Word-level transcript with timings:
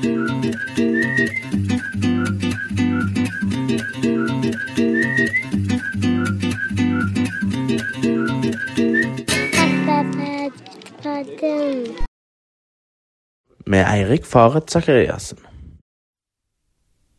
Med 0.00 0.08
Eirik 13.84 14.24
Faret 14.24 14.70
Sakariassen. 14.70 15.38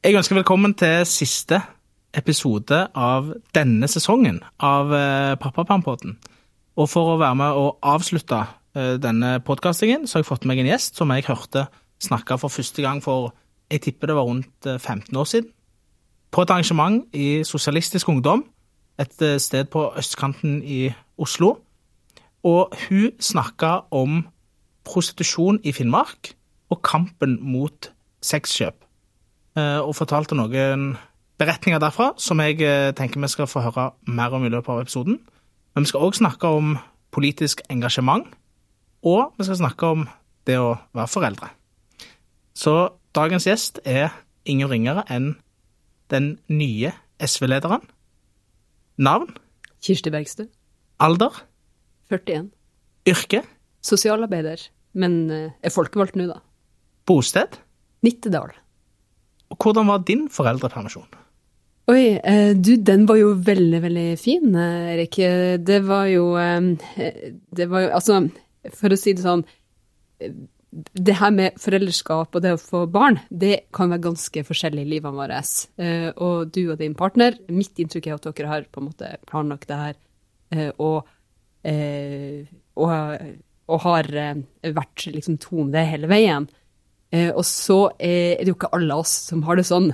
Jeg 0.02 0.16
ønsker 0.18 0.36
velkommen 0.36 0.74
til 0.74 1.06
siste 1.06 1.62
episode 2.18 2.88
av 2.98 3.30
denne 3.54 3.86
sesongen 3.86 4.42
av 4.58 4.90
eh, 4.90 5.36
Pappapampodden. 5.38 6.18
Og 6.82 6.90
for 6.90 7.14
å 7.14 7.20
være 7.22 7.38
med 7.44 7.62
og 7.62 7.78
avslutte 7.86 8.42
eh, 8.74 8.98
denne 8.98 9.38
podkastingen, 9.46 10.10
så 10.10 10.18
har 10.18 10.26
jeg 10.26 10.32
fått 10.34 10.50
meg 10.50 10.64
en 10.64 10.74
gjest 10.74 10.98
som 10.98 11.14
jeg 11.14 11.30
hørte 11.30 11.68
snakke 12.02 12.38
for 12.42 12.52
første 12.52 12.82
gang 12.84 13.02
for 13.04 13.34
jeg 13.72 13.86
tipper 13.86 14.12
det 14.12 14.18
var 14.18 14.28
rundt 14.28 14.68
eh, 14.68 14.80
15 14.80 15.16
år 15.16 15.30
siden. 15.30 15.52
På 16.32 16.44
et 16.44 16.50
arrangement 16.50 17.06
i 17.14 17.44
Sosialistisk 17.44 18.10
Ungdom, 18.10 18.46
et 19.00 19.22
eh, 19.22 19.40
sted 19.40 19.70
på 19.72 19.92
østkanten 19.98 20.62
i 20.64 20.92
Oslo. 21.18 21.58
Og 22.44 22.74
hun 22.90 23.12
snakka 23.20 23.80
om 23.92 24.24
prostitusjon 24.88 25.60
i 25.64 25.72
Finnmark 25.72 26.34
og 26.72 26.82
kampen 26.82 27.38
mot 27.42 27.92
sexkjøp. 28.24 28.76
Eh, 29.58 29.80
og 29.84 29.96
fortalte 29.96 30.38
noen 30.38 30.96
beretninger 31.42 31.82
derfra 31.82 32.12
som 32.22 32.42
jeg 32.44 32.62
eh, 32.64 32.92
tenker 32.98 33.22
vi 33.22 33.30
skal 33.32 33.50
få 33.50 33.64
høre 33.66 33.92
mer 34.08 34.34
om 34.38 34.46
i 34.46 34.52
løpet 34.54 34.72
av 34.74 34.84
episoden. 34.86 35.20
Men 35.76 35.86
vi 35.86 35.92
skal 35.92 36.06
òg 36.08 36.18
snakke 36.18 36.48
om 36.48 36.76
politisk 37.12 37.62
engasjement, 37.72 38.28
og 39.04 39.34
vi 39.38 39.48
skal 39.48 39.60
snakke 39.60 39.88
om 39.96 40.06
det 40.48 40.58
å 40.60 40.76
være 40.96 41.12
foreldre. 41.12 41.50
Så 42.58 42.74
dagens 43.16 43.48
gjest 43.48 43.80
er 43.88 44.12
ingen 44.50 44.70
ringere 44.72 45.04
enn 45.12 45.36
den 46.12 46.36
nye 46.52 46.92
SV-lederen. 47.22 47.84
Navn, 49.02 49.32
Kirsti 49.82 50.12
Bergstø, 50.14 50.46
alder, 51.02 51.42
41. 52.12 52.52
yrke, 53.10 53.42
Sosialarbeider, 53.82 54.62
men 54.94 55.16
eh, 55.34 55.54
er 55.64 55.74
folkevalgt 55.74 56.20
nå, 56.20 56.28
da. 56.30 56.42
bosted. 57.10 57.58
Nittedal. 58.06 58.52
Og 59.52 59.58
hvordan 59.58 59.90
var 59.90 60.04
din 60.06 60.28
foreldrepermisjon? 60.32 61.08
Oi, 61.92 62.18
eh, 62.18 62.52
du, 62.54 62.76
den 62.78 63.08
var 63.10 63.18
jo 63.18 63.34
veldig, 63.46 63.82
veldig 63.84 64.08
fin, 64.22 64.54
eh, 64.54 64.94
Erik. 64.94 65.18
Det 65.66 65.82
var 65.88 66.06
jo 66.12 66.36
Det 66.36 67.70
var 67.70 67.88
jo 67.88 67.90
Altså, 67.98 68.22
for 68.78 68.94
å 68.94 69.00
si 69.00 69.16
det 69.18 69.26
sånn 69.26 69.46
Det 70.72 71.18
her 71.20 71.34
med 71.36 71.58
foreldreskap 71.60 72.36
og 72.38 72.44
det 72.46 72.54
å 72.56 72.60
få 72.62 72.86
barn, 72.88 73.18
det 73.28 73.66
kan 73.76 73.92
være 73.92 74.06
ganske 74.06 74.44
forskjellig 74.48 74.86
i 74.86 74.92
livene 74.94 75.18
våre. 75.18 75.42
Eh, 75.76 76.08
Og 76.16 76.52
du 76.56 76.72
og 76.72 76.78
din 76.80 76.96
partner, 76.96 77.36
mitt 77.52 77.76
inntrykk 77.76 78.08
er 78.08 78.16
at 78.16 78.30
dere 78.30 78.48
har 78.48 78.70
på 78.72 78.80
en 78.80 78.88
måte 78.88 79.10
planlagt 79.28 79.68
det 79.68 79.80
her 79.82 79.98
eh, 80.56 80.72
og, 80.80 81.10
eh, 81.68 82.48
og, 82.80 83.20
og 83.68 83.84
har 83.84 84.08
vært 84.64 85.08
liksom 85.12 85.42
to 85.44 85.60
om 85.66 85.72
det 85.76 85.90
hele 85.92 86.08
veien. 86.08 86.48
Og 87.12 87.44
så 87.44 87.92
er 88.00 88.40
det 88.40 88.48
jo 88.48 88.56
ikke 88.56 88.70
alle 88.72 88.96
oss 88.96 89.12
som 89.28 89.42
har 89.44 89.58
det 89.60 89.66
sånn. 89.68 89.90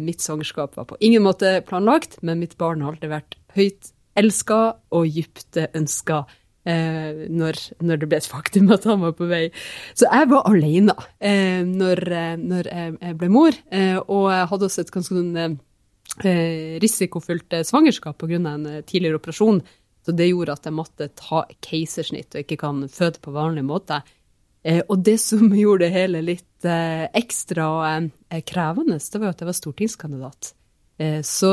Mitt 0.00 0.24
svangerskap 0.24 0.78
var 0.78 0.86
på 0.88 0.96
ingen 1.04 1.20
måte 1.20 1.58
planlagt, 1.68 2.16
men 2.24 2.40
mitt 2.40 2.56
barn 2.56 2.80
har 2.80 2.94
alltid 2.94 3.12
vært 3.12 3.36
høyt 3.52 3.90
elska 4.16 4.60
og 4.96 5.12
dypt 5.12 5.58
ønska 5.76 6.22
eh, 6.68 7.26
når, 7.30 7.58
når 7.82 8.00
det 8.00 8.08
ble 8.10 8.20
et 8.20 8.30
faktum 8.30 8.70
at 8.74 8.86
han 8.88 9.02
var 9.02 9.14
på 9.18 9.28
vei. 9.30 9.44
Så 9.98 10.08
jeg 10.08 10.30
var 10.32 10.48
alene 10.50 10.94
eh, 11.18 11.60
når, 11.66 12.02
eh, 12.08 12.38
når 12.38 12.70
jeg, 12.70 13.18
ble 13.20 13.30
mor, 13.32 13.58
eh, 13.74 13.98
og 14.06 14.30
jeg 14.32 14.48
hadde 14.52 14.68
også 14.68 14.84
et 14.84 14.94
ganske 14.94 15.18
sånn 15.18 15.36
eh, 15.42 15.58
eh, 16.24 16.80
risikofylt 16.82 17.60
svangerskap 17.68 18.18
pga. 18.22 18.40
en 18.40 18.66
tidligere 18.86 19.20
operasjon. 19.20 19.62
Så 20.02 20.14
det 20.18 20.32
gjorde 20.32 20.56
at 20.56 20.64
jeg 20.66 20.74
måtte 20.74 21.12
ta 21.14 21.44
keisersnitt 21.62 22.34
og 22.34 22.42
ikke 22.42 22.58
kan 22.64 22.82
føde 22.90 23.22
på 23.22 23.34
vanlig 23.34 23.62
måte. 23.68 24.00
Og 24.90 24.96
det 24.98 25.20
som 25.22 25.52
gjorde 25.62 25.86
det 25.86 25.94
hele 25.94 26.22
litt 26.26 26.66
ekstra 26.66 27.68
krevende, 28.46 28.98
det 28.98 29.20
var 29.20 29.28
jo 29.28 29.34
at 29.34 29.44
jeg 29.44 29.48
var 29.48 29.56
stortingskandidat. 29.58 30.50
Så 31.26 31.52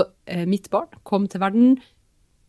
mitt 0.50 0.70
barn 0.74 0.90
kom 1.06 1.30
til 1.30 1.42
verden 1.42 1.78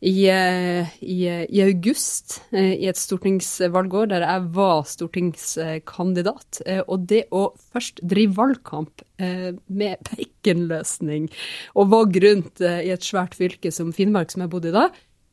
i, 0.01 0.15
eh, 0.33 0.89
i, 1.05 1.19
i 1.29 1.61
august 1.65 2.39
eh, 2.57 2.73
i 2.79 2.89
et 2.89 2.97
stortingsvalgår 2.97 4.09
der 4.15 4.25
jeg 4.25 4.47
var 4.57 4.87
stortingskandidat. 4.89 6.63
Eh, 6.65 6.81
og 6.87 7.05
det 7.11 7.27
å 7.37 7.51
først 7.75 8.01
drive 8.09 8.39
valgkamp 8.39 9.05
eh, 9.21 9.53
med 9.69 10.01
baconløsning 10.09 11.29
og 11.77 11.93
vogg 11.93 12.17
rundt 12.25 12.65
eh, 12.65 12.81
i 12.89 12.95
et 12.95 13.05
svært 13.05 13.37
fylke 13.37 13.73
som 13.75 13.93
Finnmark, 13.93 14.33
som 14.33 14.47
jeg 14.47 14.53
bodde 14.55 14.73
i 14.73 14.77
da, 14.79 14.89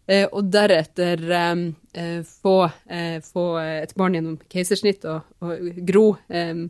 Eh, 0.07 0.23
og 0.31 0.47
deretter 0.47 1.19
eh, 1.19 1.63
eh, 1.99 2.19
få, 2.23 2.69
eh, 2.87 3.17
få 3.19 3.47
et 3.59 3.91
barn 3.99 4.15
gjennom 4.15 4.37
keisersnitt 4.47 5.03
og, 5.03 5.25
og 5.43 5.81
gro 5.83 6.05
eh, 6.31 6.61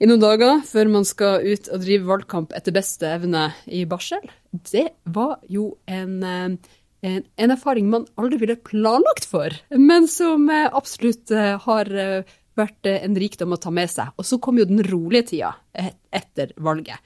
i 0.00 0.08
noen 0.08 0.22
dager 0.22 0.62
før 0.66 0.90
man 0.90 1.06
skal 1.06 1.44
ut 1.46 1.70
og 1.70 1.84
drive 1.84 2.08
valgkamp 2.08 2.54
etter 2.58 2.74
beste 2.74 3.06
evne 3.06 3.50
i 3.70 3.84
barsel, 3.86 4.24
det 4.72 4.88
var 5.04 5.38
jo 5.46 5.76
en, 5.86 6.16
eh, 6.26 6.72
en, 7.00 7.22
en 7.36 7.54
erfaring 7.54 7.88
man 7.90 8.06
aldri 8.20 8.40
ville 8.42 8.58
planlagt 8.60 9.26
for, 9.28 9.54
men 9.76 10.08
som 10.10 10.48
eh, 10.52 10.68
absolutt 10.68 11.32
eh, 11.32 11.54
har 11.64 11.90
eh, 11.90 12.34
vært 12.58 12.88
eh, 12.90 13.00
en 13.06 13.16
rikdom 13.16 13.56
å 13.56 13.60
ta 13.60 13.72
med 13.74 13.90
seg. 13.92 14.12
Og 14.20 14.26
så 14.28 14.40
kom 14.42 14.60
jo 14.60 14.68
den 14.68 14.84
rolige 14.86 15.30
tida 15.32 15.54
etter 15.72 16.52
valget. 16.60 17.00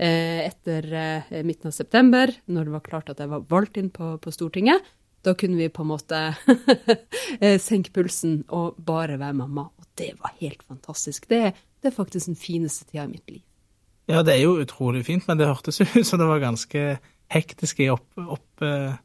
Eh, 0.00 0.46
etter 0.46 0.86
eh, 0.96 1.42
midten 1.44 1.68
av 1.68 1.76
september, 1.76 2.32
når 2.48 2.68
det 2.68 2.76
var 2.78 2.86
klart 2.86 3.10
at 3.12 3.18
jeg 3.20 3.28
var 3.32 3.44
valgt 3.50 3.76
inn 3.80 3.90
på, 3.92 4.14
på 4.22 4.32
Stortinget, 4.32 4.86
da 5.20 5.34
kunne 5.36 5.58
vi 5.60 5.68
på 5.68 5.84
en 5.84 5.90
måte 5.90 6.20
eh, 7.42 7.58
senke 7.60 7.92
pulsen 7.92 8.38
og 8.56 8.78
bare 8.80 9.18
være 9.20 9.36
mamma. 9.42 9.66
Og 9.76 9.90
det 10.00 10.14
var 10.22 10.32
helt 10.40 10.62
fantastisk. 10.64 11.28
Det, 11.28 11.50
det 11.82 11.90
er 11.90 11.96
faktisk 11.96 12.30
den 12.30 12.40
fineste 12.40 12.88
tida 12.88 13.04
i 13.04 13.12
mitt 13.12 13.26
liv. 13.28 13.42
Ja, 14.10 14.24
det 14.26 14.38
er 14.38 14.46
jo 14.46 14.56
utrolig 14.62 15.04
fint, 15.06 15.26
men 15.28 15.38
det 15.38 15.50
hørtes 15.50 15.82
ut 15.82 16.06
som 16.06 16.18
det 16.18 16.30
var 16.30 16.40
ganske 16.42 16.86
hektisk 17.30 17.84
i 17.84 17.90
opp, 17.92 18.08
opp, 18.18 18.64
eh, 18.64 18.96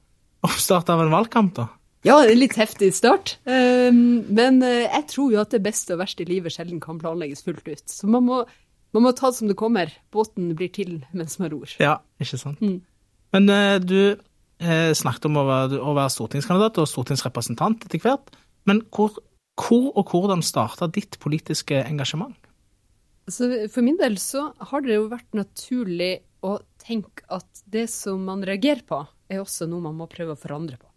oppstart 0.46 0.92
av 0.94 1.04
en 1.04 1.14
valgkamp, 1.14 1.56
da. 1.58 1.68
Ja, 2.06 2.20
en 2.22 2.38
litt 2.38 2.54
heftig 2.60 2.92
start, 2.94 3.40
um, 3.50 4.22
men 4.38 4.60
eh, 4.62 4.84
jeg 4.84 5.08
tror 5.10 5.32
jo 5.34 5.40
at 5.42 5.56
det 5.56 5.64
beste 5.66 5.96
og 5.96 6.04
verste 6.04 6.22
i 6.22 6.30
livet 6.30 6.54
sjelden 6.54 6.78
kan 6.84 7.00
planlegges 7.02 7.42
fullt 7.48 7.66
ut. 7.66 7.82
Så 7.90 8.10
man 8.12 8.28
må, 8.28 8.44
man 8.94 9.08
må 9.08 9.14
ta 9.18 9.32
det 9.32 9.40
som 9.40 9.50
det 9.50 9.58
kommer. 9.58 9.90
Båten 10.14 10.52
blir 10.58 10.70
til 10.76 11.00
mens 11.18 11.40
man 11.42 11.50
ror. 11.54 11.72
Ja, 11.82 11.98
ikke 12.22 12.38
sant. 12.38 12.62
Mm. 12.62 12.84
Men 13.34 13.50
eh, 13.50 13.78
du 13.82 14.00
eh, 14.14 14.92
snakket 14.94 15.26
om 15.32 15.42
å 15.42 15.48
være, 15.50 15.82
å 15.82 15.96
være 15.98 16.14
stortingskandidat 16.14 16.78
og 16.84 16.92
stortingsrepresentant 16.92 17.88
etter 17.88 18.04
hvert. 18.06 18.30
Men 18.70 18.84
hvor, 18.94 19.18
hvor 19.58 19.90
og 19.98 20.14
hvordan 20.14 20.46
starta 20.46 20.86
ditt 20.92 21.18
politiske 21.24 21.82
engasjement? 21.88 22.38
Så 23.26 23.50
for 23.74 23.82
min 23.82 23.98
del 23.98 24.20
så 24.22 24.52
har 24.70 24.86
det 24.86 25.00
jo 25.00 25.10
vært 25.10 25.34
naturlig 25.34 26.20
å 26.46 26.60
tenke 26.82 27.26
at 27.34 27.66
det 27.66 27.88
som 27.90 28.22
man 28.28 28.46
reagerer 28.46 28.86
på, 28.86 29.02
er 29.30 29.42
også 29.42 29.68
noe 29.70 29.84
man 29.84 29.98
må 29.98 30.08
prøve 30.12 30.36
å 30.36 30.40
forandre 30.40 30.78
på. 30.82 30.90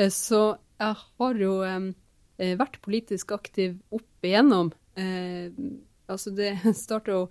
Eh, 0.00 0.10
Så 0.10 0.56
jeg 0.80 0.96
har 0.96 1.42
jo 1.44 1.52
eh, 1.66 2.56
vært 2.58 2.80
politisk 2.84 3.34
aktiv 3.36 3.76
opp 3.92 4.26
igjennom. 4.26 4.72
Eh, 4.96 5.50
altså 6.10 6.32
det 6.34 6.54
starta 6.84 7.14
jo 7.14 7.22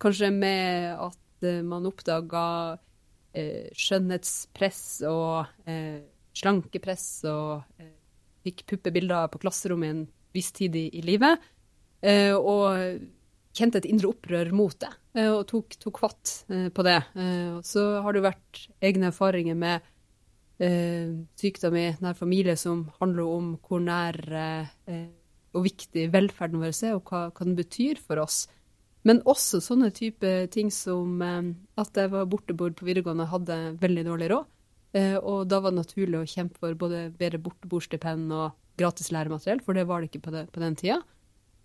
kanskje 0.00 0.30
med 0.32 0.94
at 0.96 1.18
man 1.64 1.86
oppdaga 1.88 2.76
skjønnhetspress 3.32 4.80
og 5.08 5.46
slankepress 6.36 7.04
og 7.30 7.62
fikk 8.44 8.64
puppebilder 8.68 9.30
på 9.32 9.40
klasserommet 9.40 9.92
en 9.94 10.02
viss 10.36 10.50
tid 10.56 10.76
i, 10.76 10.82
i 10.98 11.04
livet. 11.06 11.40
Og 12.36 13.00
kjente 13.56 13.80
et 13.80 13.88
indre 13.88 14.10
opprør 14.12 14.52
mot 14.56 14.76
det, 14.84 14.90
og 15.30 15.46
tok, 15.48 15.78
tok 15.80 16.02
fatt 16.02 16.34
på 16.76 16.86
det. 16.88 16.98
Så 17.70 17.86
har 18.04 18.16
det 18.18 18.26
vært 18.26 18.64
egne 18.84 19.08
erfaringer 19.14 19.56
med 19.56 19.88
sykdom 20.60 21.76
i 21.80 21.86
nær 22.04 22.16
familie 22.18 22.56
som 22.60 22.84
handler 23.00 23.28
om 23.32 23.50
hvor 23.64 23.80
nær 23.80 24.18
eh, 24.28 24.70
eh, 24.92 25.08
og 25.56 25.64
viktig 25.66 26.08
velferden 26.12 26.60
vår 26.62 26.74
er, 26.74 26.96
og 26.98 27.10
hva, 27.10 27.28
hva 27.32 27.46
den 27.46 27.56
betyr 27.58 28.00
for 28.02 28.20
oss. 28.22 28.44
Men 29.08 29.22
også 29.24 29.62
sånne 29.64 29.88
type 29.96 30.28
ting 30.52 30.68
som 30.74 31.20
eh, 31.24 31.52
at 31.80 31.96
jeg 31.96 32.12
var 32.12 32.28
borteboer 32.30 32.74
på 32.76 32.88
videregående, 32.88 33.30
hadde 33.30 33.60
veldig 33.80 34.06
dårlig 34.10 34.30
råd. 34.34 34.50
Eh, 34.98 35.16
og 35.16 35.46
da 35.50 35.60
var 35.62 35.72
det 35.72 35.84
naturlig 35.84 36.18
å 36.20 36.28
kjempe 36.28 36.60
for 36.60 36.76
både 36.78 37.08
bedre 37.16 37.40
borteboerstipend 37.42 38.34
og 38.34 38.58
gratis 38.80 39.10
læremateriell, 39.14 39.62
for 39.64 39.76
det 39.76 39.86
var 39.88 40.00
det 40.00 40.10
ikke 40.10 40.24
på, 40.26 40.34
det, 40.34 40.46
på 40.52 40.62
den 40.62 40.76
tida. 40.78 41.00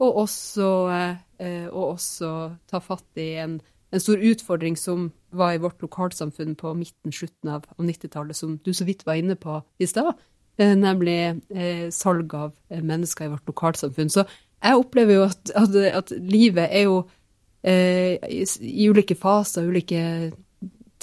Og 0.04 0.22
også, 0.26 0.70
eh, 0.92 1.24
eh, 1.40 1.68
og 1.72 1.96
også 1.96 2.32
ta 2.70 2.82
fatt 2.84 3.22
i 3.22 3.34
en, 3.44 3.60
en 3.92 4.02
stor 4.02 4.22
utfordring 4.22 4.78
som 4.78 5.10
var 5.36 5.56
i 5.56 5.62
vårt 5.62 5.82
lokalsamfunn 5.84 6.56
på 6.60 6.74
midten, 6.78 7.14
slutten 7.14 7.52
av, 7.52 7.66
av 7.78 7.86
90-tallet, 7.86 8.38
som 8.38 8.58
du 8.66 8.74
så 8.74 8.88
vidt 8.88 9.06
var 9.06 9.20
inne 9.20 9.38
på 9.40 9.60
i 9.80 9.88
stad, 9.90 10.16
eh, 10.58 10.74
nemlig 10.78 11.20
eh, 11.54 11.90
salg 11.94 12.34
av 12.34 12.54
eh, 12.70 12.82
mennesker 12.84 13.28
i 13.28 13.34
vårt 13.36 13.52
lokalsamfunn. 13.52 14.12
Så 14.12 14.26
jeg 14.26 14.80
opplever 14.80 15.20
jo 15.20 15.28
at, 15.28 15.54
at, 15.56 15.78
at 16.02 16.16
livet 16.18 16.66
er 16.72 16.88
jo 16.88 17.04
eh, 17.64 18.18
i, 18.32 18.42
i 18.62 18.90
ulike 18.90 19.18
faser, 19.20 19.68
ulike 19.68 20.32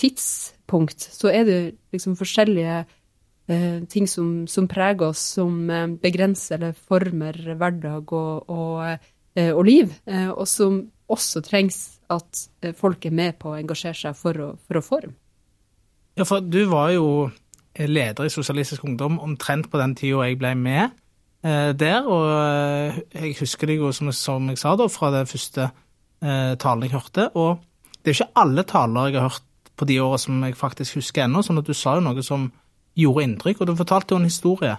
tidspunkt, 0.01 1.07
så 1.13 1.31
er 1.31 1.47
det 1.47 1.61
liksom 1.95 2.17
forskjellige 2.19 2.83
eh, 2.83 3.83
ting 3.93 4.09
som, 4.11 4.49
som, 4.51 4.67
preger 4.69 5.13
oss, 5.13 5.23
som 5.39 5.69
begrenser 6.03 6.59
eller 6.59 6.79
former 6.89 7.37
hverdag 7.53 8.17
og, 8.17 8.51
og, 8.51 9.11
og 9.43 9.63
liv, 9.65 9.93
og 10.35 10.49
som 10.49 10.83
også 11.13 11.41
trengs 11.45 11.79
at 12.13 12.43
eh, 12.63 12.75
folk 12.77 13.07
er 13.09 13.15
med 13.17 13.39
på 13.41 13.53
å 13.53 13.59
engasjere 13.59 13.99
seg 13.99 14.19
for 14.19 14.41
å, 14.41 14.49
for 14.67 14.81
å 14.81 14.85
forme. 14.85 15.15
Ja, 16.19 16.27
for 16.29 16.45
du 16.45 16.61
var 16.69 16.93
jo 16.93 17.31
leder 17.79 18.29
i 18.29 18.33
Sosialistisk 18.33 18.85
Ungdom 18.85 19.17
omtrent 19.25 19.71
på 19.73 19.81
den 19.81 19.95
tida 19.97 20.27
jeg 20.29 20.37
ble 20.41 20.53
med 20.61 20.91
eh, 21.47 21.71
der, 21.73 22.05
og 22.05 23.13
jeg 23.17 23.37
husker 23.41 23.71
deg 23.71 23.81
jo, 23.81 23.93
som, 23.97 24.13
som, 24.13 24.51
jeg 24.53 24.61
sa 24.61 24.75
da, 24.77 24.89
fra 24.93 25.13
den 25.15 25.31
første 25.31 25.71
eh, 25.71 26.53
talen 26.61 26.85
jeg 26.87 26.95
hørte. 26.95 27.31
Og 27.33 27.63
det 28.03 28.13
er 28.13 28.19
ikke 28.19 28.43
alle 28.45 28.67
taler 28.69 29.09
jeg 29.09 29.21
har 29.21 29.31
hørt 29.31 29.49
på 29.79 29.89
de 29.89 29.99
åra 30.05 30.19
som 30.21 30.43
jeg 30.45 30.59
faktisk 30.59 31.01
husker 31.01 31.25
ennå, 31.25 31.41
sånn 31.45 31.63
at 31.63 31.69
du 31.69 31.75
sa 31.77 31.97
jo 31.97 32.05
noe 32.05 32.25
som 32.27 32.51
gjorde 32.99 33.25
inntrykk. 33.27 33.63
Og 33.63 33.71
du 33.71 33.79
fortalte 33.79 34.15
jo 34.15 34.21
en 34.21 34.29
historie 34.29 34.77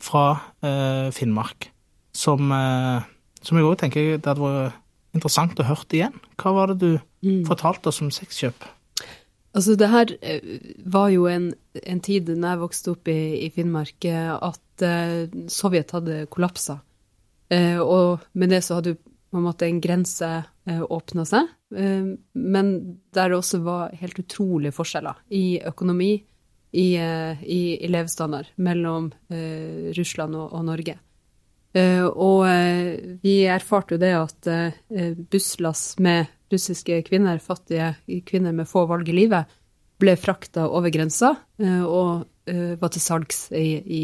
fra 0.00 0.24
eh, 0.64 1.10
Finnmark 1.12 1.68
som, 2.16 2.48
eh, 2.52 3.08
som 3.44 3.58
jeg 3.58 3.66
òg 3.68 3.76
tenker 3.82 4.14
det 4.16 4.26
hadde 4.26 4.40
vært 4.42 4.78
interessant 5.16 5.58
å 5.60 5.66
høre 5.66 5.96
igjen. 5.96 6.20
Hva 6.40 6.52
var 6.56 6.72
det 6.72 6.78
du 6.82 6.90
mm. 7.26 7.44
fortalte 7.48 7.90
oss 7.90 8.00
om 8.04 8.12
sexkjøp? 8.14 8.68
Altså, 9.50 9.74
det 9.74 9.88
her 9.90 10.12
eh, 10.22 10.58
var 10.86 11.10
jo 11.10 11.26
en, 11.26 11.50
en 11.74 12.02
tid 12.04 12.28
da 12.30 12.52
jeg 12.52 12.62
vokste 12.62 12.92
opp 12.94 13.10
i, 13.10 13.20
i 13.46 13.50
Finnmark, 13.54 13.98
eh, 14.06 14.30
at 14.30 14.84
uh, 14.86 15.46
Sovjet 15.50 15.90
hadde 15.96 16.24
kollapsa. 16.30 16.78
Uh, 17.50 17.80
og 17.82 18.28
med 18.38 18.54
det 18.54 18.62
så 18.62 18.78
hadde 18.78 18.94
jo 18.94 19.00
på 19.00 19.38
en 19.38 19.46
måte 19.46 19.66
en 19.66 19.80
grense 19.82 20.28
uh, 20.42 20.84
åpna 20.88 21.26
seg, 21.28 21.56
Uh, 21.70 22.16
men 22.34 22.70
der 23.14 23.28
det 23.30 23.36
også 23.36 23.60
var 23.62 23.92
helt 23.94 24.16
utrolige 24.18 24.74
forskjeller 24.74 25.20
i 25.38 25.60
økonomi, 25.62 26.16
i, 26.74 26.86
i, 26.98 27.60
i 27.78 27.86
levestandard, 27.86 28.48
mellom 28.58 29.06
Russland 29.94 30.34
og, 30.34 30.48
og 30.50 30.64
Norge. 30.66 30.96
Uh, 31.70 32.06
og 32.08 32.48
uh, 32.50 33.18
vi 33.22 33.44
erfarte 33.46 33.94
jo 33.94 34.00
det 34.02 34.10
at 34.18 34.48
uh, 34.50 35.12
busslass 35.30 35.94
med 36.02 36.30
russiske 36.50 36.96
kvinner, 37.06 37.38
fattige 37.38 37.92
kvinner 38.26 38.54
med 38.56 38.66
få 38.66 38.88
valg 38.90 39.08
i 39.08 39.14
livet, 39.14 39.50
ble 40.00 40.16
frakta 40.18 40.64
over 40.66 40.90
grensa 40.90 41.34
og 41.60 42.24
var 42.80 42.90
til 42.90 43.02
salgs 43.04 43.42
i, 43.52 43.76
i 43.84 44.00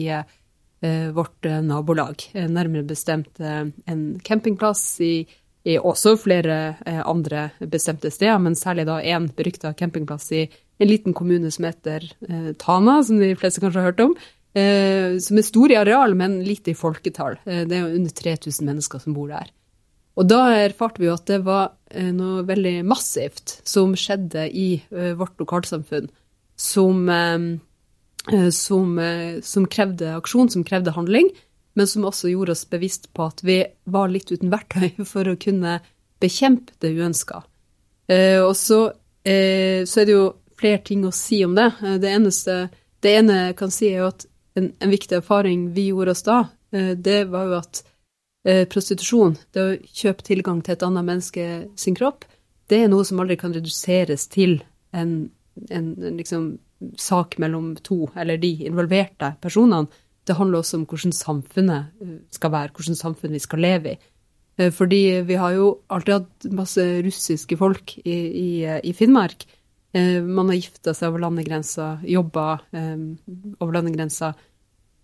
vårt 1.17 1.49
nabolag. 1.65 2.21
nærmere 2.37 2.85
bestemt 2.87 3.41
en 3.41 4.03
campingplass 4.21 5.01
i, 5.01 5.25
i, 5.65 5.79
også 5.81 6.13
flere 6.21 6.77
andre 6.85 7.49
bestemte 7.59 8.13
steder, 8.13 8.39
men 8.45 8.55
særlig 8.55 8.85
da 8.87 9.01
én 9.01 9.31
berykta 9.35 9.73
campingplass 9.73 10.29
i 10.37 10.45
en 10.45 10.93
liten 10.93 11.17
kommune 11.17 11.51
som 11.51 11.65
heter 11.65 12.05
Tana, 12.61 13.01
som 13.03 13.19
de 13.19 13.33
fleste 13.41 13.65
kanskje 13.65 13.81
har 13.81 13.91
hørt 13.91 14.05
om 14.05 14.15
eh, 14.15 14.31
som 14.57 15.37
er 15.37 15.45
stor 15.45 15.73
i 15.73 15.77
areal, 15.77 16.15
men 16.17 16.39
lite 16.45 16.73
i 16.73 16.79
folketall. 16.79 17.37
Eh, 17.45 17.65
det 17.69 17.77
er 17.77 17.85
jo 17.85 17.99
under 17.99 18.13
3000 18.23 18.69
mennesker 18.71 19.03
som 19.03 19.17
bor 19.17 19.29
der. 19.29 19.51
Og 20.17 20.29
da 20.31 20.47
erfarte 20.63 21.03
vi 21.03 21.11
at 21.13 21.27
det 21.29 21.43
var 21.45 21.75
eh, 21.93 22.13
noe 22.15 22.45
veldig 22.49 22.81
massivt 22.89 23.59
som 23.69 23.93
skjedde 23.99 24.47
i 24.49 24.69
eh, 24.91 25.13
vårt 25.19 25.37
lokalsamfunn, 25.41 26.09
som, 26.57 27.03
eh, 27.13 27.49
eh, 28.33 28.49
som, 28.55 28.97
som 29.45 29.67
krevde 29.69 30.15
aksjon, 30.17 30.49
som 30.53 30.65
krevde 30.65 30.97
handling, 30.97 31.29
men 31.77 31.91
som 31.91 32.09
også 32.09 32.33
gjorde 32.33 32.57
oss 32.57 32.65
bevisst 32.71 33.11
på 33.13 33.29
at 33.29 33.45
vi 33.45 33.61
var 33.85 34.09
litt 34.09 34.33
uten 34.33 34.53
verktøy 34.53 34.97
for 35.13 35.29
å 35.29 35.37
kunne 35.41 35.83
bekjempe 36.23 36.73
det 36.81 36.95
uønska. 36.97 37.43
og 38.41 38.55
så, 38.57 38.79
så, 39.21 39.97
er 40.01 40.07
det 40.09 40.15
jo 40.15 40.31
flere 40.57 40.81
ting 40.81 41.03
å 41.05 41.13
si 41.13 41.43
om 41.45 41.53
det. 41.59 41.67
Det 42.01 42.09
eneste 42.09 42.55
det 43.05 43.13
ene 43.19 43.37
jeg 43.51 43.57
kan 43.59 43.75
si, 43.75 43.91
er 43.91 44.01
jo 44.01 44.09
at 44.15 44.25
en, 44.57 44.73
en, 44.79 44.91
viktig 44.91 45.19
erfaring 45.19 45.71
vi 45.77 45.91
gjorde 45.91 46.15
oss 46.17 46.25
da, 46.27 46.39
eh, 46.73 46.93
det 46.97 47.25
var 47.33 47.51
jo 47.51 47.59
at 47.59 47.83
eh, 48.49 48.65
prostitusjon, 48.71 49.37
det 49.55 49.63
å 49.65 49.77
kjøpe 50.01 50.27
tilgang 50.27 50.63
til 50.65 50.77
et 50.77 50.87
annet 50.87 51.07
menneske 51.07 51.47
sin 51.79 51.97
kropp, 51.99 52.25
det 52.71 52.83
er 52.83 52.91
noe 52.91 53.07
som 53.07 53.21
aldri 53.23 53.37
kan 53.39 53.55
reduseres 53.55 54.27
til 54.33 54.59
en, 54.97 55.29
en, 55.71 55.93
en 56.01 56.19
liksom, 56.19 56.49
sak 57.01 57.39
mellom 57.43 57.75
to, 57.87 58.07
eller 58.19 58.41
de 58.41 58.53
involverte 58.67 59.35
personene. 59.43 59.87
Det 60.27 60.35
handler 60.35 60.61
også 60.61 60.81
om 60.81 60.89
hvordan 60.91 61.15
samfunnet 61.15 62.03
eh, 62.03 62.19
skal 62.35 62.55
være, 62.57 62.75
hvordan 62.75 62.99
samfunn 62.99 63.37
vi 63.37 63.43
skal 63.45 63.67
leve 63.67 63.97
i. 63.97 64.03
Fordi 64.57 65.21
vi 65.29 65.37
har 65.37 65.53
jo 65.53 65.67
alltid 65.93 66.15
hatt 66.15 66.45
masse 66.57 66.81
russiske 67.05 67.59
folk 67.61 67.93
i, 67.99 68.15
i, 68.17 68.47
i 68.89 68.93
Finnmark. 68.97 69.45
Man 69.95 70.51
har 70.51 70.59
gifta 70.59 70.93
seg 70.93 71.09
over 71.09 71.23
landegrensa, 71.23 71.87
jobba 72.05 72.47
over 72.75 73.71
landegrensa. 73.73 74.35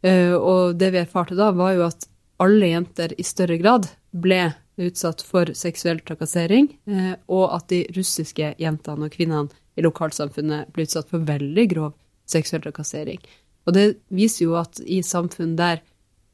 Eh, 0.02 0.34
og 0.34 0.76
det 0.76 0.90
vi 0.93 1.00
erfarte 1.02 1.37
da, 1.38 1.50
var 1.55 1.76
jo 1.76 1.87
at 1.87 2.08
alle 2.43 2.73
jenter 2.73 3.14
i 3.19 3.26
større 3.26 3.58
grad 3.62 3.87
ble 4.11 4.50
utsatt 4.82 5.23
for 5.23 5.52
seksuell 5.55 6.00
trakassering, 6.02 6.73
eh, 6.90 7.14
og 7.31 7.55
at 7.55 7.69
de 7.70 7.84
russiske 7.96 8.55
jentene 8.58 9.06
og 9.06 9.14
kvinnene 9.14 9.52
i 9.79 9.84
lokalsamfunnet 9.84 10.73
ble 10.75 10.88
utsatt 10.88 11.12
for 11.12 11.25
veldig 11.29 11.67
grov 11.70 11.94
seksuell 12.29 12.64
trakassering. 12.64 13.20
Og 13.69 13.76
det 13.76 13.87
viser 14.11 14.49
jo 14.49 14.56
at 14.58 14.81
i 14.82 15.02
samfunn 15.06 15.55
der, 15.61 15.84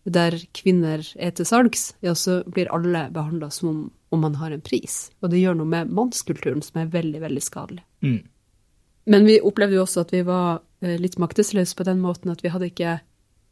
der 0.09 0.39
kvinner 0.57 1.05
er 1.21 1.35
til 1.37 1.49
salgs, 1.49 1.91
ja, 2.01 2.15
så 2.17 2.41
blir 2.49 2.73
alle 2.73 3.09
behandla 3.13 3.51
som 3.53 3.69
om, 3.69 3.83
om, 4.15 4.25
man 4.25 4.39
har 4.41 4.55
en 4.55 4.65
pris. 4.65 5.11
Og 5.21 5.35
det 5.35 5.43
gjør 5.43 5.59
noe 5.59 5.69
med 5.69 5.93
mannskulturen 5.93 6.65
som 6.65 6.81
er 6.81 6.93
veldig, 6.95 7.21
veldig 7.27 7.45
skadelig. 7.45 7.85
Mm. 8.01 8.23
Men 9.09 9.25
vi 9.25 9.39
opplevde 9.41 9.79
jo 9.79 9.85
også 9.87 10.05
at 10.05 10.13
vi 10.13 10.23
var 10.27 10.61
eh, 10.85 10.99
litt 11.01 11.17
maktesløse 11.21 11.77
på 11.77 11.87
den 11.89 12.03
måten 12.05 12.33
at 12.33 12.45
vi 12.45 12.53
hadde 12.53 12.69
ikke 12.69 12.99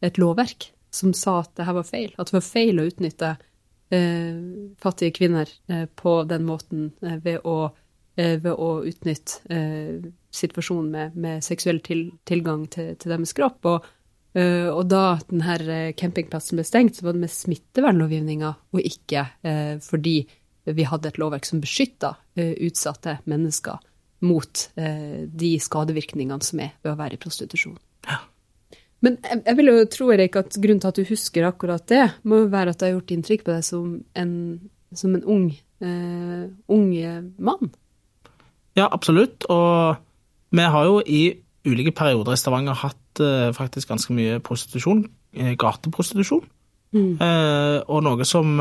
et 0.05 0.21
lovverk 0.21 0.71
som 0.93 1.15
sa 1.17 1.41
at 1.43 1.55
det 1.57 1.67
her 1.67 1.77
var 1.79 1.89
feil. 1.89 2.13
At 2.17 2.31
det 2.31 2.37
var 2.37 2.45
feil 2.45 2.81
å 2.81 2.87
utnytte 2.91 3.33
eh, 3.95 4.37
fattige 4.83 5.17
kvinner 5.17 5.51
eh, 5.73 5.87
på 5.89 6.21
den 6.29 6.47
måten 6.49 6.91
eh, 7.03 7.17
ved, 7.25 7.41
å, 7.49 7.71
eh, 8.21 8.37
ved, 8.37 8.53
å, 8.53 8.71
utnytte 8.89 9.41
eh, 9.53 10.07
situasjonen 10.37 10.93
med, 10.93 11.19
med 11.25 11.45
seksuell 11.45 11.81
til, 11.85 12.11
tilgang 12.29 12.67
til, 12.73 12.93
til, 13.01 13.15
deres 13.15 13.33
kropp. 13.37 13.65
Og, 13.73 13.93
og 14.37 14.83
da 14.93 15.17
denne 15.31 15.79
campingplassen 15.97 16.59
ble 16.59 16.65
stengt, 16.69 16.99
så 16.99 17.07
var 17.07 17.15
det 17.17 17.23
med 17.23 17.33
smittevernlovgivninga, 17.33 18.51
og 18.77 18.83
ikke 18.85 19.23
fordi 19.81 20.19
vi 20.77 20.85
hadde 20.85 21.09
et 21.09 21.21
lovverk 21.23 21.49
som 21.49 21.63
beskytta 21.63 22.11
utsatte 22.37 23.15
mennesker 23.33 23.81
mot 24.25 24.63
de 24.77 25.51
skadevirkningene 25.61 26.45
som 26.45 26.63
er 26.65 26.71
ved 26.81 26.95
å 26.95 26.99
være 26.99 27.19
i 27.19 27.21
prostitusjon. 27.21 27.77
Ja. 28.09 28.23
Men 29.05 29.19
jeg, 29.21 29.43
jeg 29.45 29.59
vil 29.59 29.71
jo 29.71 29.85
tro 29.93 30.09
Erik, 30.15 30.39
at 30.41 30.57
grunnen 30.63 30.81
til 30.83 30.91
at 30.91 30.99
du 30.99 31.05
husker 31.07 31.49
akkurat 31.49 31.85
det, 31.91 32.05
må 32.25 32.43
jo 32.43 32.53
være 32.53 32.73
at 32.73 32.81
det 32.81 32.89
har 32.89 32.97
gjort 32.97 33.13
inntrykk 33.17 33.45
på 33.47 33.53
deg 33.53 33.67
som 33.67 33.91
en, 34.17 34.33
som 34.97 35.17
en 35.19 35.27
ung, 35.37 35.51
eh, 35.85 36.47
ung 36.73 36.89
mann. 37.37 37.73
Ja, 38.77 38.89
absolutt. 38.91 39.47
Og 39.53 39.97
vi 40.57 40.71
har 40.75 40.89
jo 40.89 41.01
i 41.05 41.23
ulike 41.67 41.93
perioder 41.97 42.37
i 42.37 42.41
Stavanger 42.41 42.79
hatt 42.83 43.23
eh, 43.23 43.51
faktisk 43.57 43.93
ganske 43.93 44.17
mye 44.17 44.41
prostitusjon. 44.45 45.07
Uh, 45.37 45.53
gateprostitusjon. 45.59 46.47
Mm. 46.97 47.19
og 47.93 47.99
noe 48.07 48.25
som, 48.25 48.61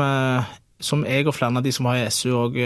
som, 0.82 1.04
jeg 1.06 1.28
og 1.30 1.32
flere 1.32 1.56
av 1.56 1.64
de 1.64 1.70
som 1.72 1.86
var 1.86 2.00
i 2.00 2.08
SU 2.12 2.34
òg 2.36 2.56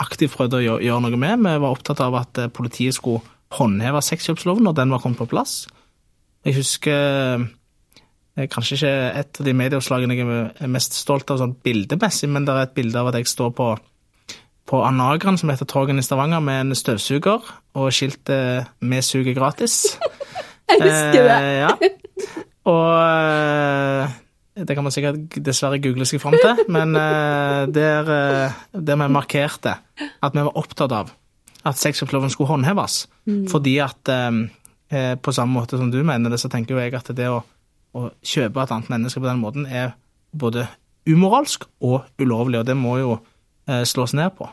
aktivt 0.00 0.34
prøvde 0.36 0.58
å 0.58 0.64
gjøre, 0.64 0.84
gjøre 0.88 1.04
noe 1.06 1.20
med. 1.20 1.44
Vi 1.44 1.62
var 1.62 1.70
opptatt 1.70 2.02
av 2.02 2.16
at 2.18 2.40
politiet 2.56 2.96
skulle 2.96 3.22
håndheve 3.54 4.02
sexkjøpsloven 4.02 4.66
når 4.66 4.78
den 4.80 4.94
var 4.94 5.02
kommet 5.02 5.20
på 5.20 5.28
plass. 5.30 5.64
Jeg 6.44 6.58
husker 6.58 7.44
eh, 8.34 8.48
Kanskje 8.50 8.76
ikke 8.76 8.92
et 9.20 9.38
av 9.38 9.46
de 9.46 9.52
medieoppslagene 9.54 10.14
jeg 10.18 10.38
er 10.66 10.70
mest 10.70 10.96
stolt 10.98 11.28
av 11.30 11.38
sånn 11.38 11.54
bildemessig, 11.62 12.26
men 12.34 12.46
det 12.46 12.56
er 12.56 12.66
et 12.66 12.72
bilde 12.74 12.98
av 12.98 13.12
at 13.12 13.18
jeg 13.20 13.30
står 13.30 13.52
på, 13.54 13.68
på 14.66 14.80
Anagran, 14.82 15.38
som 15.38 15.52
heter 15.52 15.68
Torgen 15.70 16.02
i 16.02 16.04
Stavanger, 16.04 16.42
med 16.42 16.64
en 16.64 16.74
støvsuger 16.74 17.46
og 17.78 17.92
skiltet 17.94 18.66
'Vi 18.82 19.02
suger 19.06 19.38
gratis'. 19.38 19.94
jeg 20.72 20.82
husker 20.82 21.22
det. 21.22 21.38
Eh, 21.38 21.60
ja. 21.62 21.70
Og 22.64 22.90
eh, 23.06 24.18
det 24.54 24.74
kan 24.76 24.86
man 24.86 24.94
sikkert 24.94 25.34
dessverre 25.42 25.80
google 25.82 26.06
seg 26.06 26.22
fram 26.22 26.36
til, 26.38 26.64
men 26.70 26.94
eh, 26.98 27.62
der, 27.74 28.10
eh, 28.14 28.58
der 28.72 29.00
vi 29.00 29.08
markerte 29.10 29.78
at 29.98 30.34
vi 30.34 30.44
var 30.44 30.58
opptatt 30.60 30.94
av 30.94 31.14
at 31.64 31.80
sexkjøpsloven 31.80 32.30
skulle 32.30 32.52
håndheves, 32.52 33.06
mm. 33.26 33.46
fordi 33.50 33.78
at 33.82 34.12
eh, 34.12 34.44
Eh, 34.94 35.16
på 35.16 35.32
samme 35.32 35.52
måte 35.52 35.78
som 35.78 35.90
du 35.90 36.02
mener 36.04 36.30
det, 36.30 36.38
så 36.38 36.50
tenker 36.52 36.76
jo 36.76 36.82
jeg 36.82 36.94
at 36.94 37.08
det 37.16 37.26
å, 37.32 37.40
å 37.96 38.08
kjøpe 38.22 38.62
et 38.62 38.72
annet 38.74 38.90
menneske 38.92 39.22
på 39.22 39.26
den 39.26 39.40
måten 39.40 39.64
er 39.66 39.94
både 40.36 40.68
umoralsk 41.08 41.64
og 41.84 42.04
ulovlig, 42.20 42.60
og 42.60 42.68
det 42.68 42.76
må 42.78 42.98
jo 43.00 43.14
eh, 43.16 43.82
slås 43.88 44.14
ned 44.16 44.36
på. 44.38 44.48